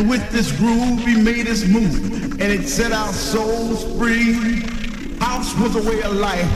And 0.00 0.08
with 0.08 0.30
this 0.30 0.50
groove, 0.52 1.04
he 1.04 1.14
made 1.14 1.46
us 1.46 1.66
move. 1.66 2.40
And 2.40 2.48
it 2.50 2.66
set 2.66 2.90
our 2.90 3.12
souls 3.12 3.84
free. 3.98 4.32
House 5.20 5.54
was 5.58 5.76
a 5.76 5.82
way 5.86 6.00
of 6.00 6.14
life. 6.14 6.48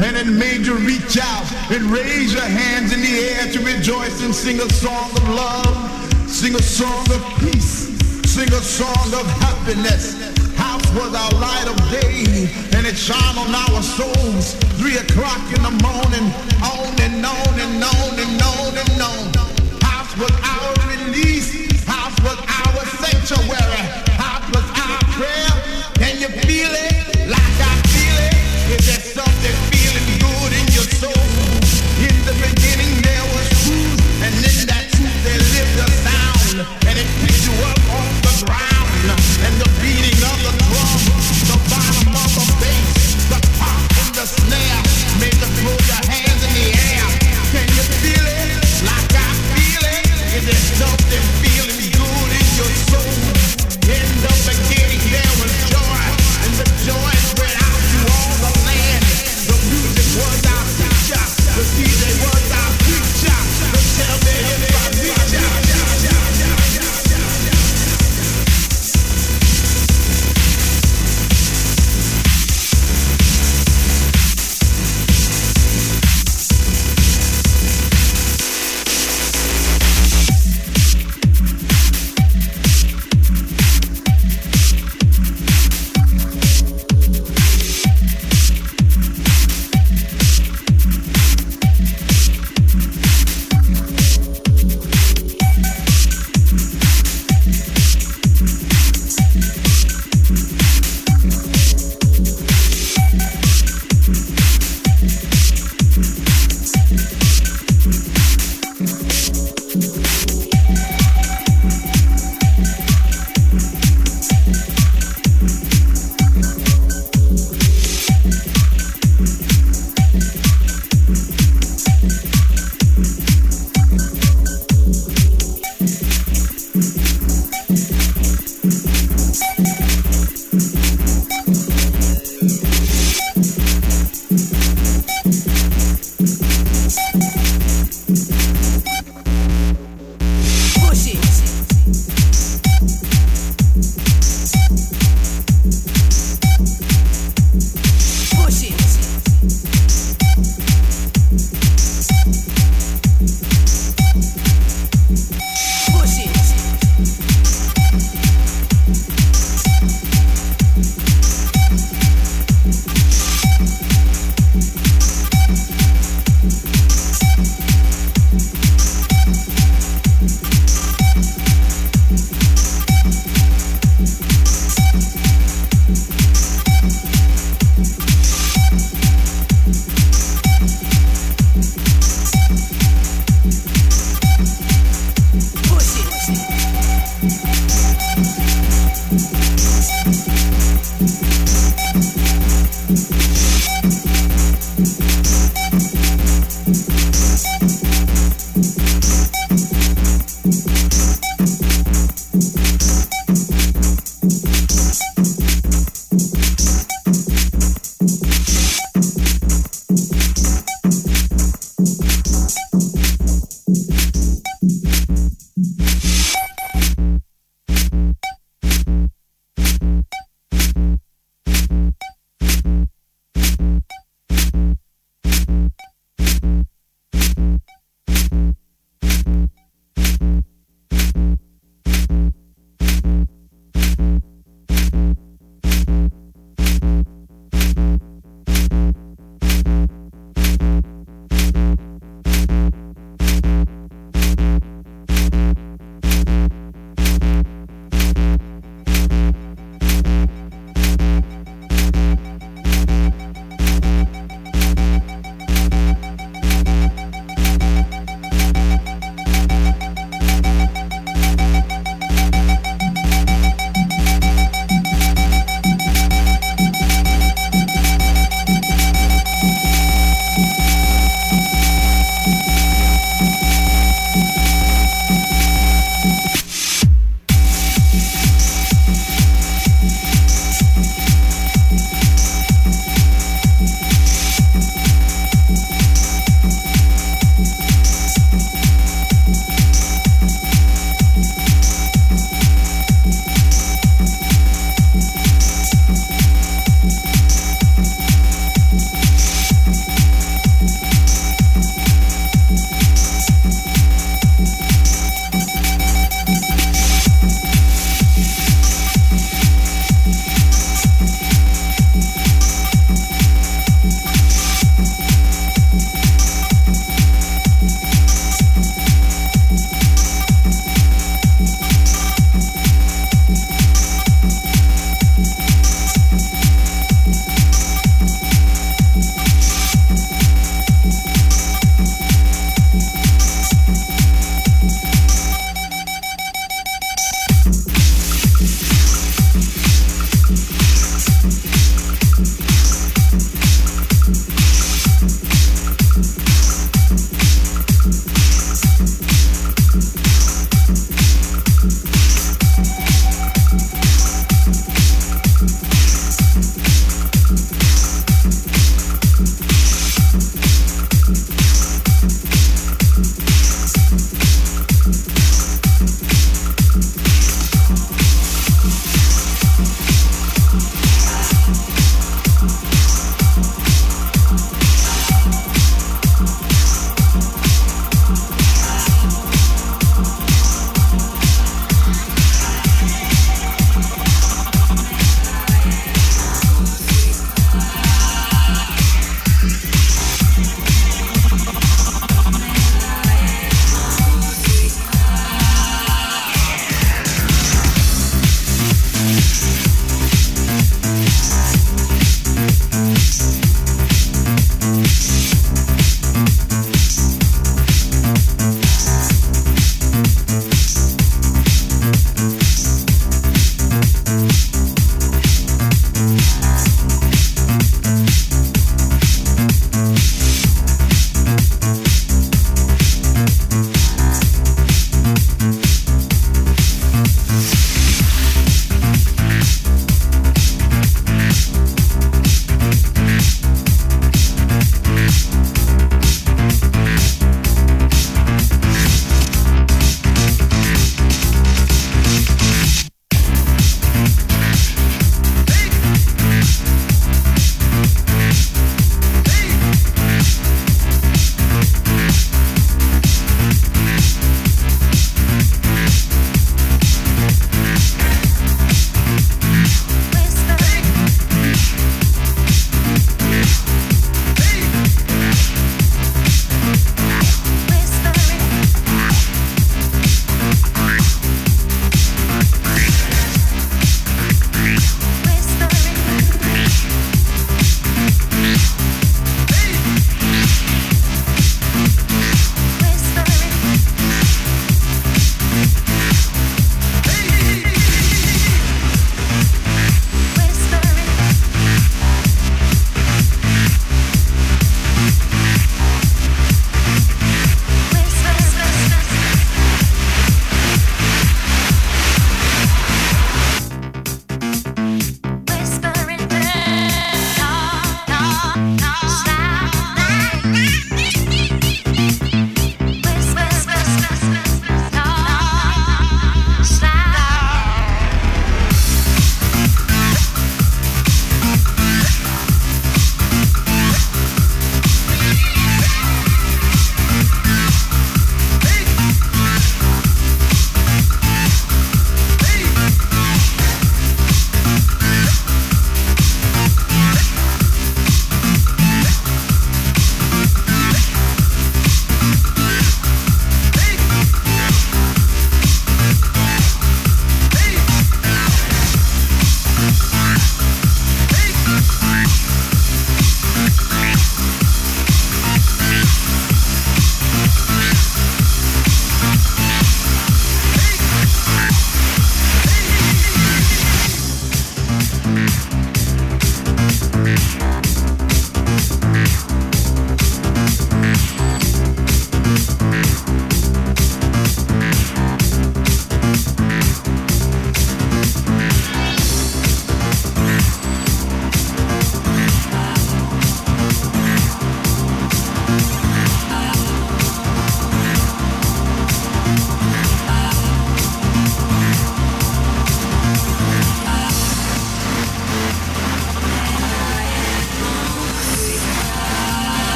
And 0.00 0.16
it 0.16 0.28
made 0.28 0.64
you 0.64 0.76
reach 0.76 1.18
out 1.18 1.42
and 1.72 1.90
raise 1.90 2.32
your 2.32 2.46
hands 2.46 2.92
in 2.92 3.00
the 3.00 3.18
air 3.18 3.52
to 3.54 3.58
rejoice 3.58 4.22
and 4.22 4.32
sing 4.32 4.60
a 4.60 4.70
song 4.70 5.10
of 5.16 5.28
love. 5.30 6.30
Sing 6.30 6.54
a 6.54 6.62
song 6.62 7.04
of 7.10 7.20
peace. 7.40 7.90
Sing 8.30 8.46
a 8.54 8.62
song 8.62 9.10
of 9.18 9.26
happiness. 9.42 10.14
House 10.54 10.86
was 10.94 11.12
our 11.12 11.40
light 11.40 11.66
of 11.66 11.76
day, 11.90 12.46
and 12.78 12.86
it 12.86 12.94
shone 12.94 13.36
on 13.36 13.52
our 13.52 13.82
souls. 13.82 14.54
Three 14.78 14.98
o'clock 14.98 15.42
in 15.50 15.62
the 15.66 15.74
morning, 15.82 16.30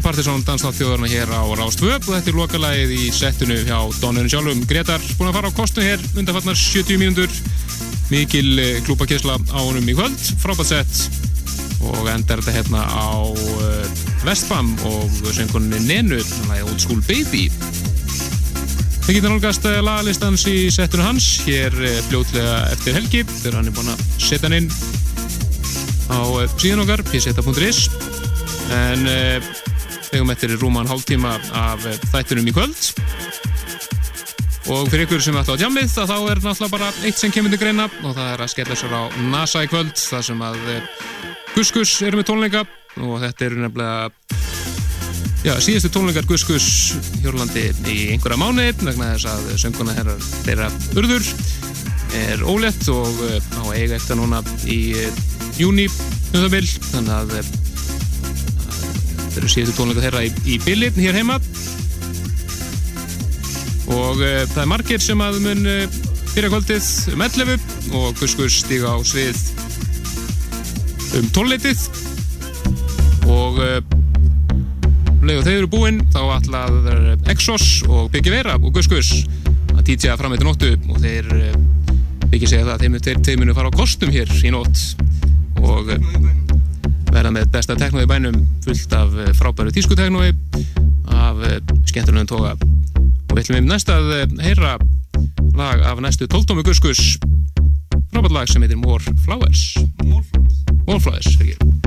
Ghetto 0.00 0.14
Partisan 0.16 0.40
dansnátt 0.48 0.78
þjóðarna 0.78 1.08
hér 1.12 1.28
á 1.28 1.44
Rástvö 1.60 1.90
og 1.92 2.06
þetta 2.06 2.30
er 2.30 2.36
lokalagið 2.38 2.92
í 2.94 3.08
settinu 3.12 3.56
hjá 3.66 3.76
Dónurinn 4.00 4.30
sjálfum. 4.32 4.62
Gretar 4.64 5.02
búin 5.18 5.28
að 5.28 5.34
fara 5.36 5.50
á 5.52 5.58
kostun 5.58 5.84
hér 5.84 6.00
undanfarnar 6.16 6.56
70 6.56 6.96
mínútur. 6.96 7.34
Mikil 8.08 8.80
klúpakisla 8.86 9.36
á 9.36 9.60
honum 9.60 9.84
í 9.84 9.96
kvöld. 9.98 10.16
Frábært 10.40 10.70
sett 10.70 11.84
og 11.84 12.08
endar 12.08 12.40
þetta 12.40 12.54
hérna 12.54 12.86
á 12.88 13.28
uh, 13.28 14.00
Vestbam 14.24 14.72
og 14.88 15.20
söngunni 15.36 15.82
Nenu 15.84 16.22
þannig 16.24 16.62
að 16.62 16.70
Old 16.72 16.80
School 16.80 17.04
Baby. 17.04 17.50
Það 19.04 19.14
getur 19.18 19.34
nálgast 19.34 19.68
eh, 19.68 19.80
lagalistans 19.84 20.48
í 20.48 20.58
settinu 20.72 21.04
hans. 21.10 21.32
Hér 21.44 21.76
eh, 21.76 21.98
fljótlega 22.08 22.62
eftir 22.72 22.96
helgi 22.96 23.26
þegar 23.34 23.60
hann 23.60 23.68
er 23.68 23.76
búin 23.76 23.92
að 23.92 24.06
setja 24.16 24.48
hann 24.48 24.62
inn 24.62 24.72
á 26.08 26.24
eh, 26.40 26.48
síðan 26.56 26.86
okkar 26.86 27.04
pseta.is 27.12 27.90
en 28.70 29.04
uh, 30.10 30.16
eigum 30.16 30.32
eftir 30.34 30.56
rúman 30.58 30.88
hálftíma 30.90 31.36
af 31.54 31.86
eh, 31.86 31.98
þættinum 32.10 32.50
í 32.50 32.54
kvöld. 32.54 32.80
Og 34.70 34.90
fyrir 34.90 35.06
ykkur 35.06 35.22
sem 35.24 35.38
ætla 35.38 35.56
á 35.56 35.60
djammið 35.60 35.94
þá 35.94 36.16
er 36.30 36.42
náttúrulega 36.44 36.74
bara 36.74 36.90
eitt 37.06 37.18
sem 37.18 37.32
kemur 37.34 37.50
til 37.50 37.58
greina 37.62 37.88
og 38.04 38.12
það 38.14 38.34
er 38.34 38.44
að 38.44 38.52
skella 38.52 38.76
sér 38.78 38.92
á 38.94 39.02
NASA 39.32 39.64
í 39.64 39.70
kvöld 39.70 39.96
þar 39.96 40.26
sem 40.26 40.44
að 40.46 40.60
Guskus 41.56 41.96
eru 42.06 42.20
með 42.20 42.28
tónleika 42.28 42.62
og 43.00 43.16
þetta 43.24 43.48
eru 43.48 43.64
nefnilega 43.64 44.10
Já, 45.40 45.54
síðustu 45.64 45.88
tónleikar 45.94 46.28
Guskus 46.28 46.66
Hjörlandi 47.22 47.70
í 47.88 47.96
einhverja 48.12 48.38
mánu 48.38 48.66
vegna 48.84 49.14
þess 49.14 49.30
að 49.32 49.48
sönguna 49.62 49.96
herrar 49.96 50.20
þeirra 50.44 50.68
urður 51.00 51.32
er 52.20 52.44
ólétt 52.44 52.84
og 52.92 53.24
uh, 53.24 53.38
á 53.58 53.64
eiga 53.72 53.96
eftir 53.96 54.20
núna 54.20 54.44
í 54.68 54.92
júni 55.56 55.88
um 56.36 56.44
þannig 56.44 57.16
að 57.16 57.69
þetta 59.30 59.40
eru 59.40 59.52
síðustu 59.54 59.76
tónleikar 59.78 60.06
þeirra 60.08 60.24
í, 60.26 60.32
í 60.44 60.58
billi 60.66 60.90
hér 60.98 61.20
heima. 61.20 61.38
Og 63.90 64.20
uh, 64.20 64.42
það 64.50 64.60
er 64.64 64.70
margir 64.74 65.02
sem 65.02 65.22
að 65.24 65.40
mun 65.46 65.70
uh, 65.70 65.98
fyrir 66.34 66.52
kvöldið 66.52 66.90
um 67.14 67.24
11 67.26 67.94
og 67.96 68.20
Guskus 68.20 68.60
stiga 68.64 68.92
á 68.94 68.98
svið 69.06 69.40
um 71.18 71.32
tónleitið 71.34 71.88
og 73.30 73.58
uh, 73.62 73.80
leið 75.20 75.40
og 75.40 75.46
þau 75.46 75.54
eru 75.54 75.70
búinn 75.70 76.04
þá 76.14 76.20
ætlaður 76.36 77.30
Exos 77.30 77.66
og 77.88 78.10
Biggi 78.14 78.32
Vera 78.32 78.56
og 78.58 78.72
Gus 78.74 78.88
Gus 78.90 79.10
að 79.80 79.86
títja 79.88 80.16
fram 80.20 80.34
eittir 80.34 80.48
nóttu. 80.48 80.70
Og 80.90 81.00
þeir 81.02 81.28
eh, 81.36 81.58
Biggi 82.30 82.48
segja 82.48 82.66
það 82.66 82.74
að 82.74 82.84
þeim, 82.84 82.98
þeir, 83.06 83.20
þeir 83.26 83.42
munu 83.42 83.56
fara 83.56 83.72
á 83.72 83.78
kostum 83.78 84.12
hér 84.14 84.32
í 84.44 84.52
nótt. 84.54 84.84
Og 85.60 85.92
eh, 85.94 86.10
verða 87.10 87.34
með 87.34 87.50
besta 87.54 87.76
teknói 87.78 88.06
bænum 88.10 88.38
fullt 88.64 88.94
af 88.96 89.16
eh, 89.18 89.32
frábæru 89.36 89.74
tískuteknói 89.74 90.32
af 91.10 91.42
skemmtunum 91.90 92.28
toga. 92.30 92.54
Og 92.54 93.34
við 93.34 93.44
ætlum 93.44 93.60
um 93.64 93.70
næsta 93.70 93.98
að 93.98 94.38
heyra 94.44 94.76
lag 95.58 95.84
af 95.86 96.00
næstu 96.02 96.30
tóltómi 96.30 96.64
Gus 96.66 96.80
frábært 98.10 98.34
lag 98.34 98.48
sem 98.50 98.62
heitir 98.62 98.80
More 98.80 99.14
Flowers. 99.24 99.76
More 100.04 100.24
Flowers, 100.24 101.36
More 101.38 101.79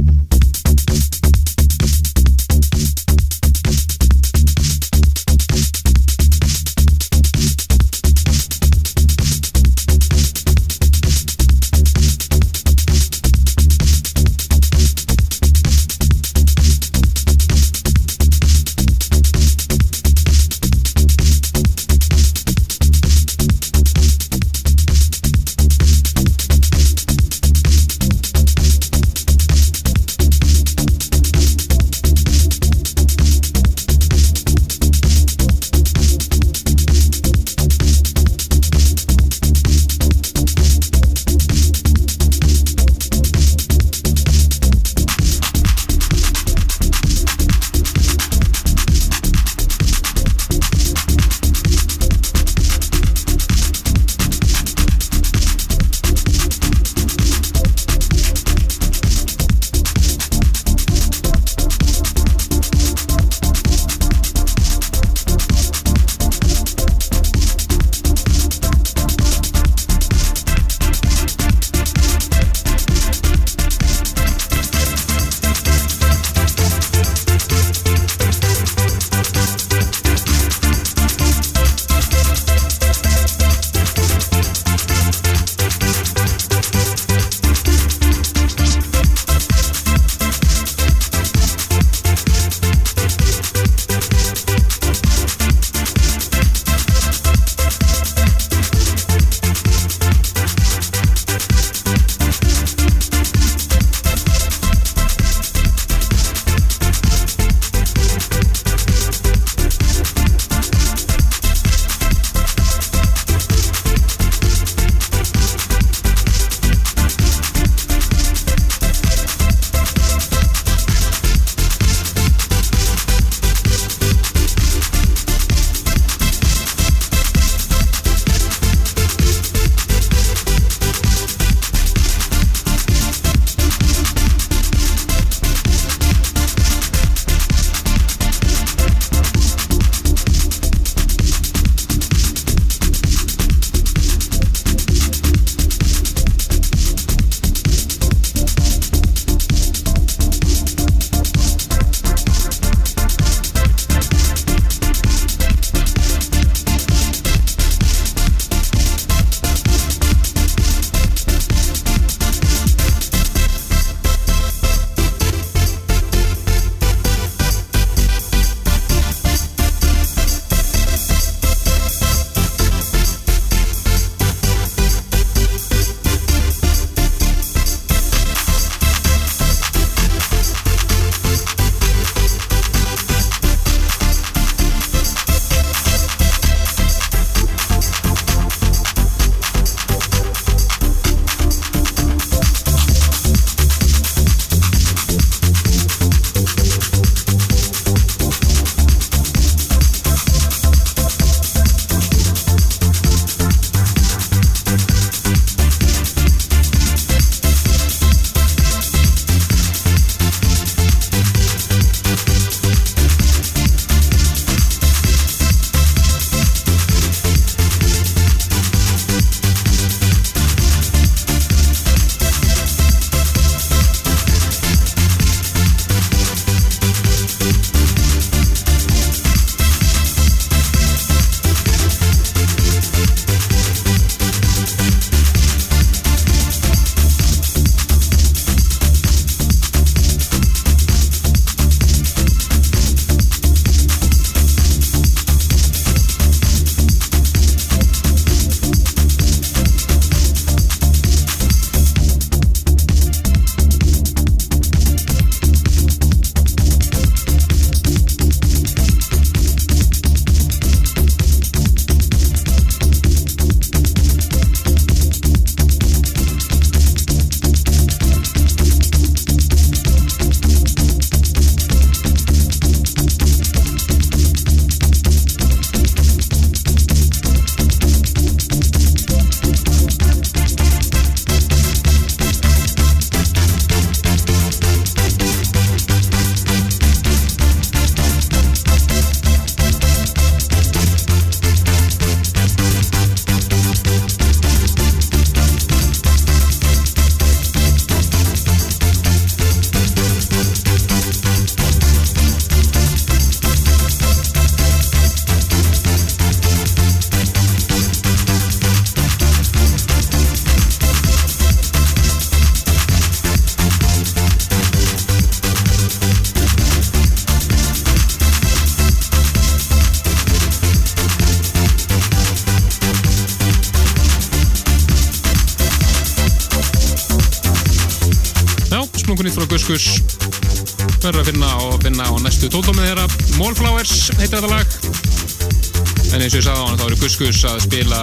Guskus 337.14 337.44
að 337.46 337.60
spila 337.62 337.98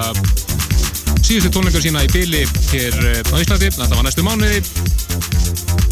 síðustu 1.26 1.48
tónleikar 1.50 1.82
sína 1.82 2.04
í 2.06 2.10
byli 2.12 2.44
hér 2.70 2.98
eh, 3.08 3.16
á 3.26 3.42
Íslandi, 3.42 3.70
þetta 3.74 3.96
var 3.96 4.04
næstu 4.06 4.22
mánuði. 4.22 4.60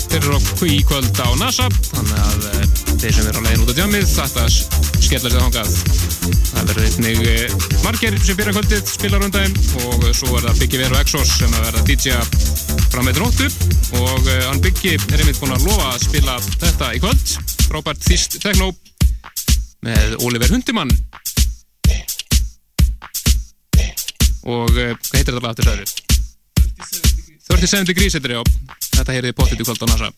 Þeir 0.04 0.18
eru 0.20 0.36
á 0.38 0.40
í 0.70 0.76
kvöld 0.86 1.18
á 1.18 1.26
NASA 1.40 1.66
þannig 1.88 2.20
að 2.22 2.46
eh, 2.52 2.68
þeir 2.92 3.16
sem 3.16 3.26
eru 3.32 3.42
á 3.42 3.46
leiðin 3.48 3.64
út 3.64 3.72
á 3.74 3.78
djamið 3.80 4.06
þetta 4.12 4.44
skella 4.54 5.32
sér 5.32 5.34
þangað. 5.34 5.74
Það 6.52 6.70
verður 6.70 6.86
einnig 6.92 7.26
eh, 7.32 7.58
margir 7.82 8.20
sem 8.22 8.38
byrja 8.38 8.54
kvöldið 8.54 8.94
spila 8.94 9.22
rundæðin 9.24 9.58
og 9.82 10.06
svo 10.12 10.38
er 10.38 10.46
það 10.46 10.62
Biggi 10.62 10.82
Veru 10.84 11.02
Exos 11.02 11.34
sem 11.40 11.58
verða 11.58 11.84
DJ 11.90 12.22
frá 12.86 13.02
með 13.02 13.18
dróttu 13.18 13.50
og 13.98 14.30
hann 14.46 14.62
Biggi 14.62 14.94
er 14.94 15.18
einmitt 15.18 15.42
búinn 15.42 15.58
að 15.58 15.66
lofa 15.72 15.90
að 15.96 16.06
spila 16.06 16.38
þetta 16.54 16.94
í 16.94 17.02
kvöld. 17.02 17.36
Frábært 17.66 18.06
þýst 18.12 18.38
techno 18.46 18.70
með 19.82 20.20
Oliver 20.22 20.54
Hundimann 20.54 20.94
og 24.48 24.72
uh, 24.72 24.94
hvað 24.96 25.18
heitir 25.18 25.34
þetta 25.34 25.44
lag 25.44 25.52
aftur 25.52 25.68
sæður? 25.68 25.90
37 27.48 27.88
degrees 27.92 28.16
heitir 28.16 28.36
ég 28.36 28.40
á 28.40 28.44
þetta 28.98 29.14
heyrði 29.16 29.36
pottit 29.36 29.60
í 29.60 29.66
kvöld 29.66 29.84
á 29.84 29.88
NASA 29.92 30.10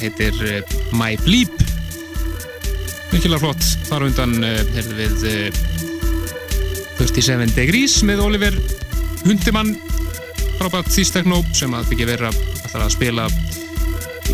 heitir 0.00 0.36
uh, 0.44 0.60
My 0.96 1.18
Bleep 1.24 1.54
Mikkilega 3.10 3.40
flott 3.42 3.66
þar 3.88 4.06
undan 4.08 4.36
uh, 4.40 4.56
heyrðum 4.74 4.98
við 5.00 5.26
uh, 5.30 5.60
37 7.00 7.54
Degrees 7.56 8.00
með 8.06 8.24
Oliver 8.26 8.58
Hundimann 9.24 9.74
frábært 10.58 10.92
þýsteknó 10.92 11.40
sem 11.56 11.72
að 11.76 11.88
byggja 11.92 12.10
vera 12.10 12.32
að 12.76 12.90
spila 12.92 13.26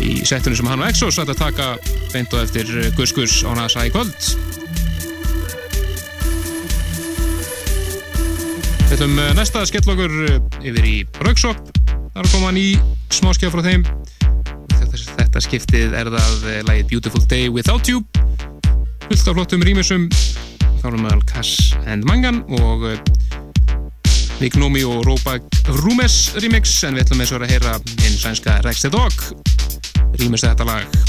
í 0.03 0.19
settunum 0.27 0.59
sem 0.59 0.67
hann 0.69 0.83
og 0.83 0.91
Exos 0.91 1.17
að 1.21 1.33
taka 1.39 1.73
beint 2.11 2.33
og 2.35 2.43
eftir 2.43 2.69
Gus 2.99 3.15
Gus 3.15 3.41
á 3.47 3.51
NASA 3.57 3.87
í 3.87 3.93
kvöld 3.95 4.35
ætlum 8.97 9.19
uh, 9.21 9.33
næsta 9.37 9.61
að 9.61 9.67
skella 9.69 9.93
okkur 9.93 10.13
uh, 10.25 10.37
yfir 10.65 10.85
í 10.89 10.95
Rauksop. 11.21 11.59
Það 11.77 12.17
er 12.17 12.23
að 12.23 12.31
koma 12.33 12.49
ný 12.55 12.65
smáskjá 13.13 13.51
frá 13.53 13.61
þeim. 13.61 13.83
Þetta, 15.37 15.51
skiptið 15.51 15.91
er 15.93 16.07
það 16.09 16.45
uh, 16.49 16.53
lagið 16.65 16.87
Beautiful 16.89 17.25
Day 17.29 17.49
Without 17.53 17.85
You. 17.85 17.99
Fullt 19.03 19.27
af 19.29 19.35
flottum 19.37 19.61
rýmisum. 19.61 20.07
Þá 20.79 20.87
erum 20.89 21.05
við 21.05 21.21
Cass 21.29 21.75
and 21.85 22.07
Mangan 22.09 22.39
og 22.57 22.87
uh, 22.89 22.95
Vic 24.39 24.57
Nomi 24.57 24.81
og 24.81 25.05
Robak 25.05 25.45
Rumes 25.83 26.17
remix. 26.41 26.73
En 26.87 26.97
við 26.97 27.05
ætlum 27.05 27.21
eins 27.21 27.35
og 27.37 27.45
að 27.45 27.53
heyra 27.53 27.75
hinn 27.99 28.17
sænska 28.17 28.57
Rex 28.65 28.81
the 28.87 28.89
Dog 28.97 29.13
rýmis 30.17 30.47
þetta 30.47 30.65
lag. 30.71 31.06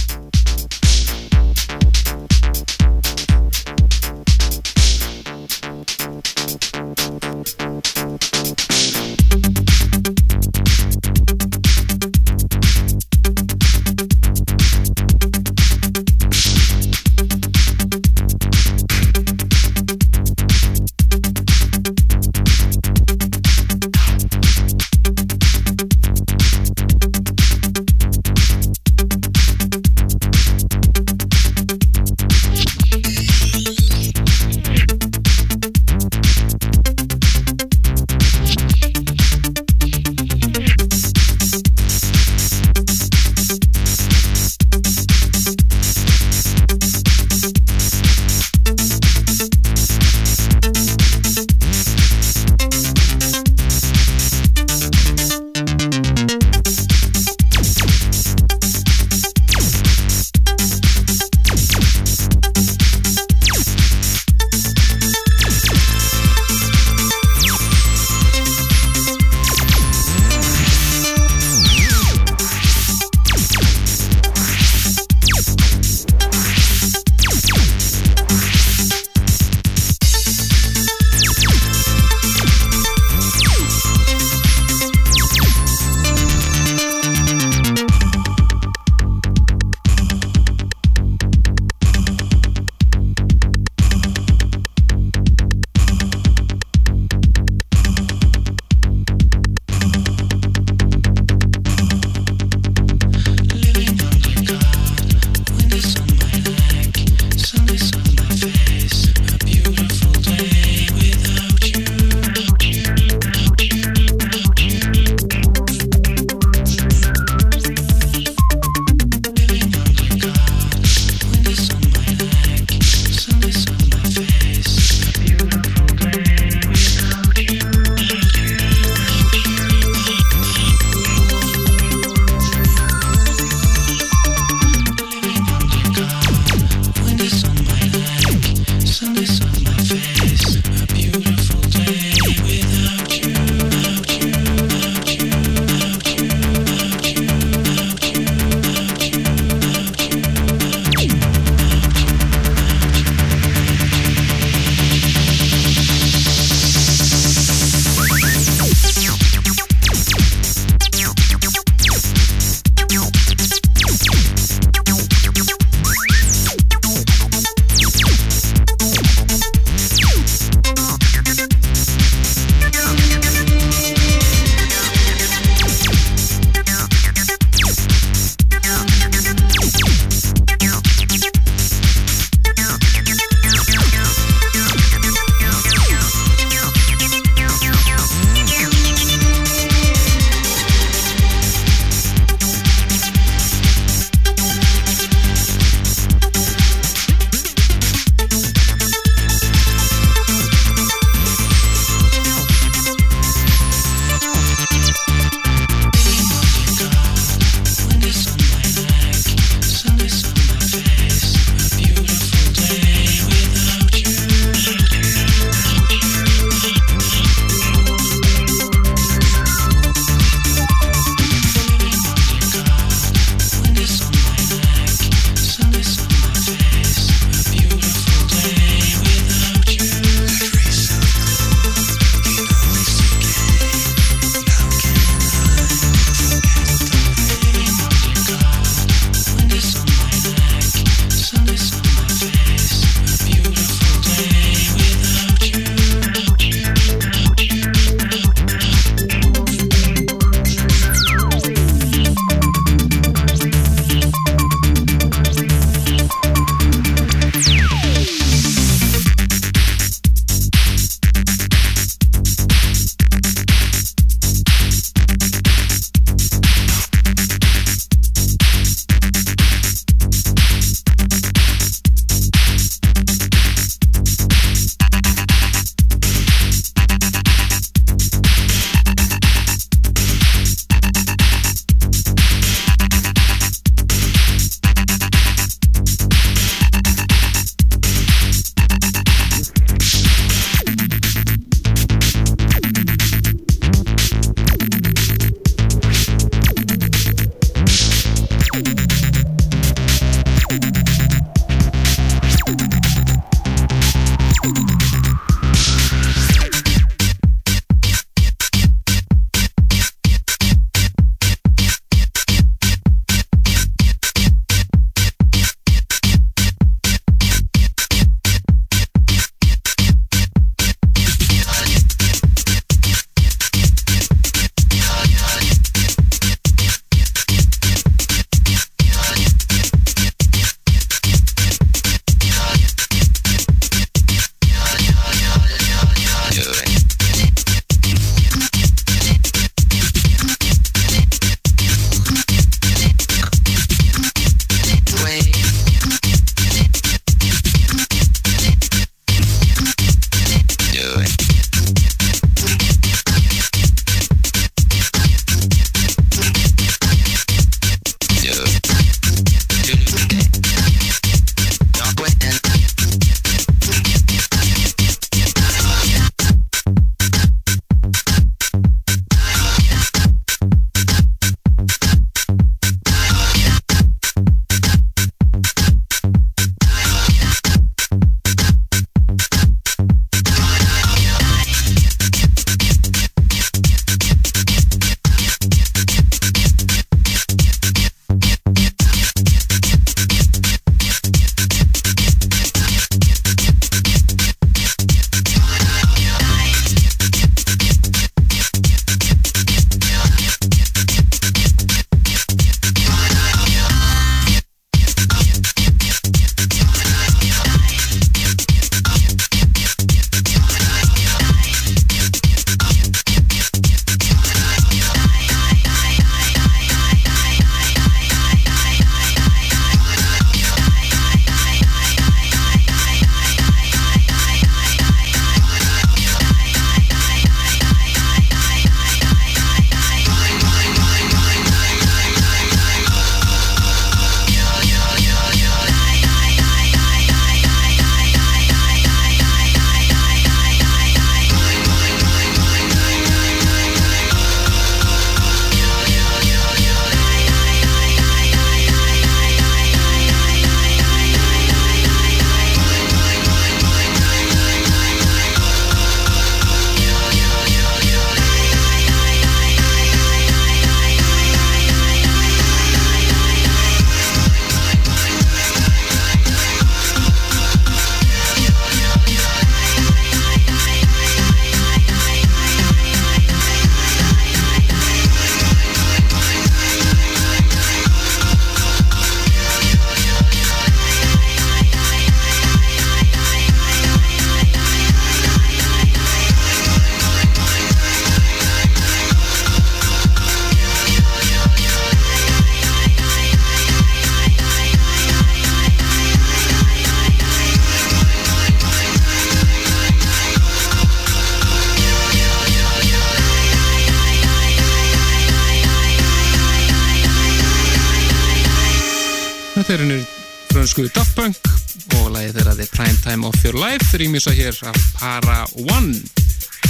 Rýmisa 513.98 514.30
hér 514.30 514.54
af 514.62 514.76
Para 514.98 515.42
One. 515.58 515.96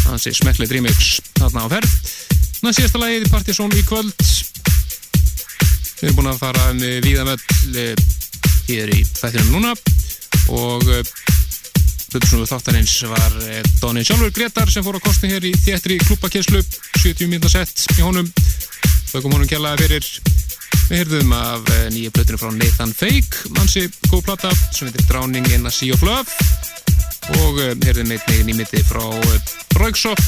Hansi 0.07 0.33
smekklið 0.33 0.73
remix 0.79 1.19
þarna 1.37 1.65
á 1.65 1.69
ferð. 1.77 1.97
Ná 2.65 2.73
síðasta 2.73 3.01
lagið 3.03 3.27
í 3.27 3.31
Partizón 3.33 3.75
í 3.77 3.83
kvöld. 3.87 4.15
Við 5.99 6.07
erum 6.09 6.19
búin 6.19 6.31
að 6.33 6.41
fara 6.41 6.69
um 6.73 6.81
víðamöll 7.05 7.43
hér 8.69 8.93
í 8.95 9.03
þættinum 9.05 9.59
núna. 9.59 9.75
Og 10.57 10.87
hlutusnúðu 12.09 12.49
þáttarins 12.49 12.95
var 13.11 13.37
eh, 13.45 13.61
Dónin 13.83 14.07
sjálfur 14.07 14.33
Gretar 14.33 14.73
sem 14.73 14.85
fór 14.87 14.97
á 14.97 15.05
kosti 15.05 15.29
hér 15.29 15.45
í 15.45 15.53
þéttri 15.53 15.99
klúpakesslu 16.07 16.63
70 17.03 17.29
minna 17.29 17.51
sett 17.53 17.85
í 17.99 18.05
honum. 18.07 18.31
Þaukum 19.13 19.37
honum 19.37 19.51
kjallaði 19.51 19.85
fyrir. 19.85 20.09
Við 20.89 21.03
heyrðum 21.03 21.37
af 21.37 21.69
eh, 21.75 21.85
nýja 21.93 22.15
blötinu 22.17 22.41
frá 22.41 22.55
Nathan 22.57 22.97
Fake. 22.97 23.53
Mannsi 23.59 23.85
góð 24.09 24.25
plata 24.31 24.55
sem 24.73 24.89
heitir 24.89 25.05
Drowning 25.11 25.53
in 25.53 25.69
a 25.69 25.75
Sea 25.75 25.93
of 25.93 26.07
Love 26.07 26.58
og 27.37 27.61
eh, 27.61 27.75
heyrðum 27.85 28.15
einnig 28.17 28.45
nýmiti 28.49 28.83
frá 28.89 29.05
Braugsop 29.75 30.23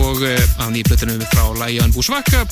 og 0.00 0.22
af 0.24 0.68
nýja 0.72 0.88
blötinu 0.88 1.18
frá 1.30 1.44
Lion 1.62 1.92
Busvaka 1.94 2.44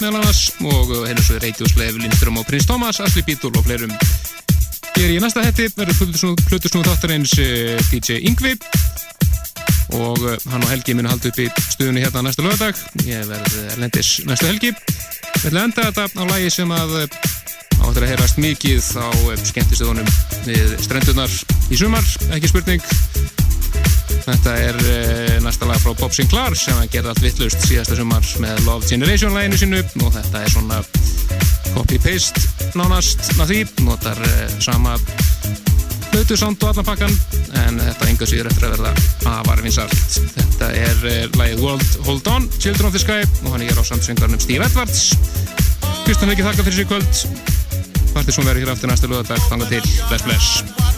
meðal 0.00 0.20
annars 0.22 0.44
og 0.60 0.92
heyrðum 1.06 1.26
svo 1.26 1.78
Level 1.80 2.02
Lindström 2.04 2.40
og 2.40 2.46
Prins 2.48 2.66
Thomas, 2.66 3.00
Asli 3.00 3.24
Bítul 3.26 3.54
og 3.56 3.66
fleirum 3.66 3.92
Hér 4.96 5.16
í 5.16 5.20
næsta 5.22 5.42
hætti 5.42 5.70
verður 5.76 6.36
Plutusnúð 6.46 6.88
þáttarins 6.90 7.32
eh, 7.40 7.78
DJ 7.90 8.20
Yngvi 8.28 8.52
og 9.98 10.20
eh, 10.28 10.38
hann 10.52 10.62
og 10.62 10.70
Helgi 10.70 10.94
muni 10.96 11.10
halda 11.10 11.30
upp 11.32 11.40
í 11.40 11.48
stuðunni 11.72 12.02
hérna 12.04 12.22
næsta 12.26 12.44
lögadag. 12.44 12.78
Ég 13.06 13.24
verð 13.28 13.56
erlendis 13.74 14.12
næstu 14.28 14.48
Helgi. 14.48 14.72
Við 14.72 15.48
ætlum 15.48 15.58
að 15.58 15.64
enda 15.64 15.86
þetta 15.88 16.06
á 16.12 16.24
lægi 16.30 16.52
sem 16.54 16.74
að 16.76 16.94
eh, 17.00 17.16
áttur 17.82 18.06
að 18.06 18.12
heyrast 18.12 18.40
mikið 18.42 18.88
á 18.98 19.08
skemmtistöðunum 19.50 20.08
við 20.46 20.74
strendunar 20.82 21.32
í 21.72 21.78
sumar, 21.78 22.06
ekki 22.36 22.50
spurning. 22.50 22.84
Þetta 24.22 24.54
er 24.60 24.78
næsta 25.42 25.66
lag 25.66 25.80
frá 25.82 25.96
Bob 25.98 26.14
Sinclair 26.14 26.54
sem 26.58 26.78
að 26.78 26.92
gera 26.94 27.12
allt 27.12 27.22
vittlust 27.24 27.64
síðasta 27.66 27.98
sumar 27.98 28.26
með 28.42 28.62
Love 28.68 28.86
Generation 28.86 29.34
læginu 29.34 29.58
sinu 29.58 29.82
og 30.04 30.14
þetta 30.14 30.44
er 30.44 30.52
svona 30.54 30.82
copy-paste 31.72 32.76
nánast 32.78 33.32
að 33.38 33.52
því, 33.52 33.60
notar 33.86 34.18
uh, 34.22 34.42
sama 34.62 34.96
hlutu 36.12 36.36
samt 36.36 36.62
og 36.62 36.72
allan 36.72 36.86
pakkan 36.86 37.14
en 37.62 37.80
þetta 37.80 38.08
enga 38.10 38.28
síður 38.28 38.50
eftir 38.50 38.68
að 38.68 38.74
verða 38.76 38.92
afar 39.32 39.62
vinsalt. 39.64 40.18
Þetta 40.36 40.68
er 40.76 41.30
lagið 41.40 41.62
World 41.64 41.96
Hold 42.06 42.28
On, 42.32 42.48
Children 42.58 42.90
of 42.90 42.96
the 42.96 43.02
Sky 43.02 43.22
og 43.46 43.54
hann 43.54 43.64
er 43.64 43.80
á 43.80 43.84
samtsöngarnum 43.84 44.42
Steve 44.42 44.68
Edwards 44.68 45.12
Kristján 46.04 46.32
Viki 46.32 46.44
þakka 46.44 46.66
fyrir 46.66 46.78
sig 46.82 46.90
kvöld 46.90 47.24
Partisón 48.12 48.48
verður 48.48 48.66
hér 48.66 48.74
aftur 48.76 48.92
næsta 48.92 49.10
lögadag 49.10 49.46
þanga 49.48 49.70
til, 49.72 49.84
bless 50.08 50.26
bless 50.28 50.91